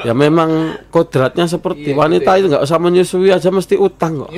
ya 0.00 0.12
memang 0.14 0.50
kodratnya 0.88 1.42
seperti 1.44 1.90
Iya, 1.90 1.90
gitu 1.90 1.98
wanita 1.98 2.30
ya. 2.30 2.38
itu 2.38 2.46
nggak 2.48 2.62
usah 2.62 2.78
menyusui 2.78 3.30
aja 3.30 3.50
mesti 3.50 3.74
utang 3.74 4.22
kok 4.22 4.30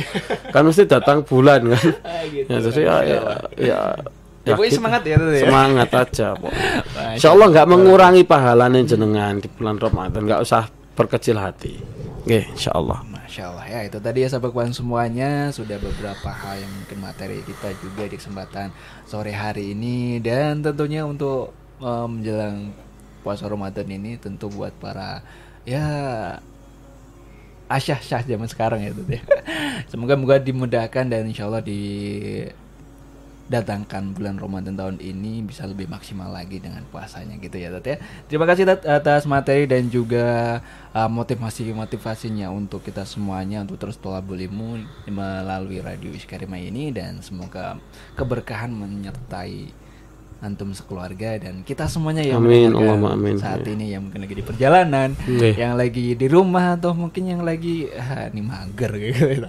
kan 0.49 0.65
mesti 0.65 0.89
datang 0.89 1.21
bulan 1.21 1.69
kan 1.69 1.85
Ah, 2.01 2.25
gitu. 2.25 2.49
ya 2.49 2.59
jadi 2.65 2.81
ya, 2.81 2.97
ya, 3.05 3.21
ya 3.61 3.81
Ya, 4.41 4.57
pokoknya 4.57 4.71
gitu. 4.73 4.79
semangat 4.81 5.03
ya 5.05 5.15
tuh 5.21 5.33
ya. 5.37 5.43
Semangat 5.45 5.89
aja 5.93 6.27
pokoknya. 6.33 6.69
Insya 7.17 7.29
Allah 7.37 7.47
nggak 7.53 7.67
mengurangi 7.69 8.23
pahalanya 8.25 8.81
jenengan 8.89 9.35
di 9.37 9.49
bulan 9.53 9.77
Ramadan, 9.77 10.23
nggak 10.25 10.41
usah 10.41 10.73
berkecil 10.97 11.37
hati. 11.37 11.77
Oke, 12.21 12.45
insya 12.53 12.77
Allah. 12.77 13.01
Masya 13.09 13.43
Allah 13.49 13.67
ya 13.71 13.81
itu 13.89 13.97
tadi 13.97 14.21
ya 14.21 14.29
sahabat 14.29 14.53
kawan 14.53 14.75
semuanya 14.77 15.49
sudah 15.55 15.81
beberapa 15.81 16.29
hal 16.29 16.61
yang 16.61 16.73
mungkin 16.83 16.99
materi 17.01 17.41
kita 17.47 17.73
juga 17.81 18.05
di 18.05 18.17
kesempatan 18.21 18.69
sore 19.09 19.33
hari 19.33 19.73
ini 19.73 20.21
dan 20.21 20.61
tentunya 20.61 21.09
untuk 21.09 21.55
eh, 21.81 22.07
menjelang 22.11 22.77
puasa 23.25 23.49
Ramadan 23.49 23.89
ini 23.89 24.21
tentu 24.21 24.53
buat 24.53 24.75
para 24.77 25.25
ya 25.65 25.85
asyah 27.71 28.01
syah 28.03 28.23
zaman 28.27 28.51
sekarang 28.51 28.83
ya 28.83 28.91
tentu 28.93 29.15
ya. 29.19 29.23
Semoga 29.87 30.19
moga 30.19 30.37
dimudahkan 30.43 31.07
dan 31.07 31.25
insya 31.31 31.47
Allah 31.47 31.63
didatangkan 33.51 34.15
bulan 34.15 34.39
Ramadan 34.39 34.79
tahun 34.79 35.03
ini 35.03 35.43
bisa 35.43 35.67
lebih 35.67 35.91
maksimal 35.91 36.31
lagi 36.31 36.63
dengan 36.63 36.87
puasanya 36.87 37.35
gitu 37.43 37.59
ya 37.59 37.75
Tat 37.75 37.83
ya. 37.83 37.97
Terima 38.31 38.47
kasih 38.47 38.63
Tat 38.63 38.87
atas 38.87 39.27
materi 39.27 39.67
dan 39.67 39.91
juga 39.91 40.63
uh, 40.95 41.11
motivasi-motivasinya 41.11 42.47
untuk 42.55 42.87
kita 42.87 43.03
semuanya 43.03 43.67
untuk 43.67 43.83
terus 43.83 43.99
tolabul 43.99 44.39
ilmu 44.39 44.87
melalui 45.11 45.83
radio 45.83 46.15
Iskarima 46.15 46.63
ini 46.63 46.95
dan 46.95 47.19
semoga 47.27 47.75
keberkahan 48.15 48.71
menyertai 48.71 49.80
antum 50.41 50.73
sekeluarga 50.73 51.37
dan 51.37 51.61
kita 51.63 51.85
semuanya 51.87 52.25
yang 52.25 52.41
Amin, 52.41 52.73
Allahumma 52.73 53.13
amin. 53.13 53.37
saat 53.37 53.61
ini 53.69 53.93
yang 53.93 54.09
mungkin 54.09 54.25
lagi 54.25 54.35
di 54.37 54.45
perjalanan, 54.45 55.09
Iya. 55.29 55.69
yang 55.69 55.73
lagi 55.77 56.17
di 56.17 56.27
rumah 56.27 56.81
atau 56.81 56.97
mungkin 56.97 57.29
yang 57.29 57.45
lagi 57.45 57.93
ah, 57.93 58.33
ini 58.33 58.41
mager 58.41 58.93
gitu. 59.05 59.45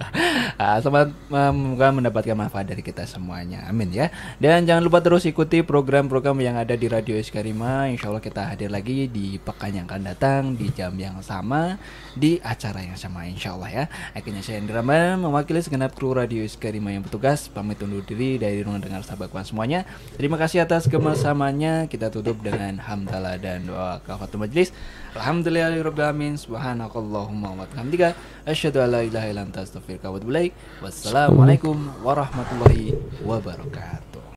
Ah, 0.60 0.78
semoga 0.84 1.08
semoga 1.32 1.86
mendapatkan 1.90 2.36
manfaat 2.36 2.68
dari 2.68 2.84
kita 2.84 3.08
semuanya. 3.08 3.64
Amin 3.66 3.88
ya. 3.88 4.12
Dan 4.36 4.68
jangan 4.68 4.84
lupa 4.84 5.00
terus 5.00 5.24
ikuti 5.24 5.64
program-program 5.64 6.36
yang 6.44 6.60
ada 6.60 6.76
di 6.76 6.86
Radio 6.92 7.16
Iskarima. 7.16 7.88
Insya 7.88 8.12
Allah 8.12 8.20
kita 8.20 8.52
hadir 8.52 8.68
lagi 8.68 9.08
di 9.08 9.40
pekan 9.40 9.72
yang 9.72 9.88
akan 9.88 10.02
datang 10.04 10.42
di 10.54 10.68
jam 10.76 10.92
yang 11.00 11.18
sama 11.24 11.80
di 12.12 12.36
acara 12.44 12.84
yang 12.84 13.00
sama 13.00 13.24
insya 13.24 13.56
Allah 13.56 13.70
ya. 13.72 13.84
Akhirnya 14.12 14.44
saya 14.44 14.60
Indra 14.60 14.84
mewakili 14.84 15.64
segenap 15.64 15.96
kru 15.96 16.12
Radio 16.12 16.44
Iskarima 16.44 16.92
yang 16.92 17.00
bertugas 17.00 17.48
pamit 17.48 17.80
undur 17.80 18.04
diri 18.04 18.36
dari 18.36 18.60
ruang 18.60 18.82
dengar 18.82 19.00
sahabat 19.06 19.32
kawan 19.32 19.46
semuanya. 19.48 19.88
Terima 20.20 20.36
kasih 20.36 20.66
atas 20.66 20.81
kebersamanya. 20.88 21.90
Kita 21.90 22.08
tutup 22.08 22.38
dengan 22.40 22.78
hamdalah 22.78 23.38
dan 23.38 23.66
doa 23.66 23.98
kafatul 24.02 24.42
majlis. 24.42 24.70
Alhamdulillahirobbilalamin. 25.18 26.38
Subhanakallahumma 26.38 27.58
wa 27.58 27.66
bihamdika 27.66 28.14
asyhadu 28.46 28.82
an 28.82 28.88
la 28.94 29.00
illa 29.04 29.42
anta 29.42 29.66
astaghfiruka 29.66 30.08
wa 30.10 30.16
atubu. 30.18 30.54
Wassalamualaikum 30.82 31.76
warahmatullahi 32.02 32.96
wabarakatuh. 33.22 34.11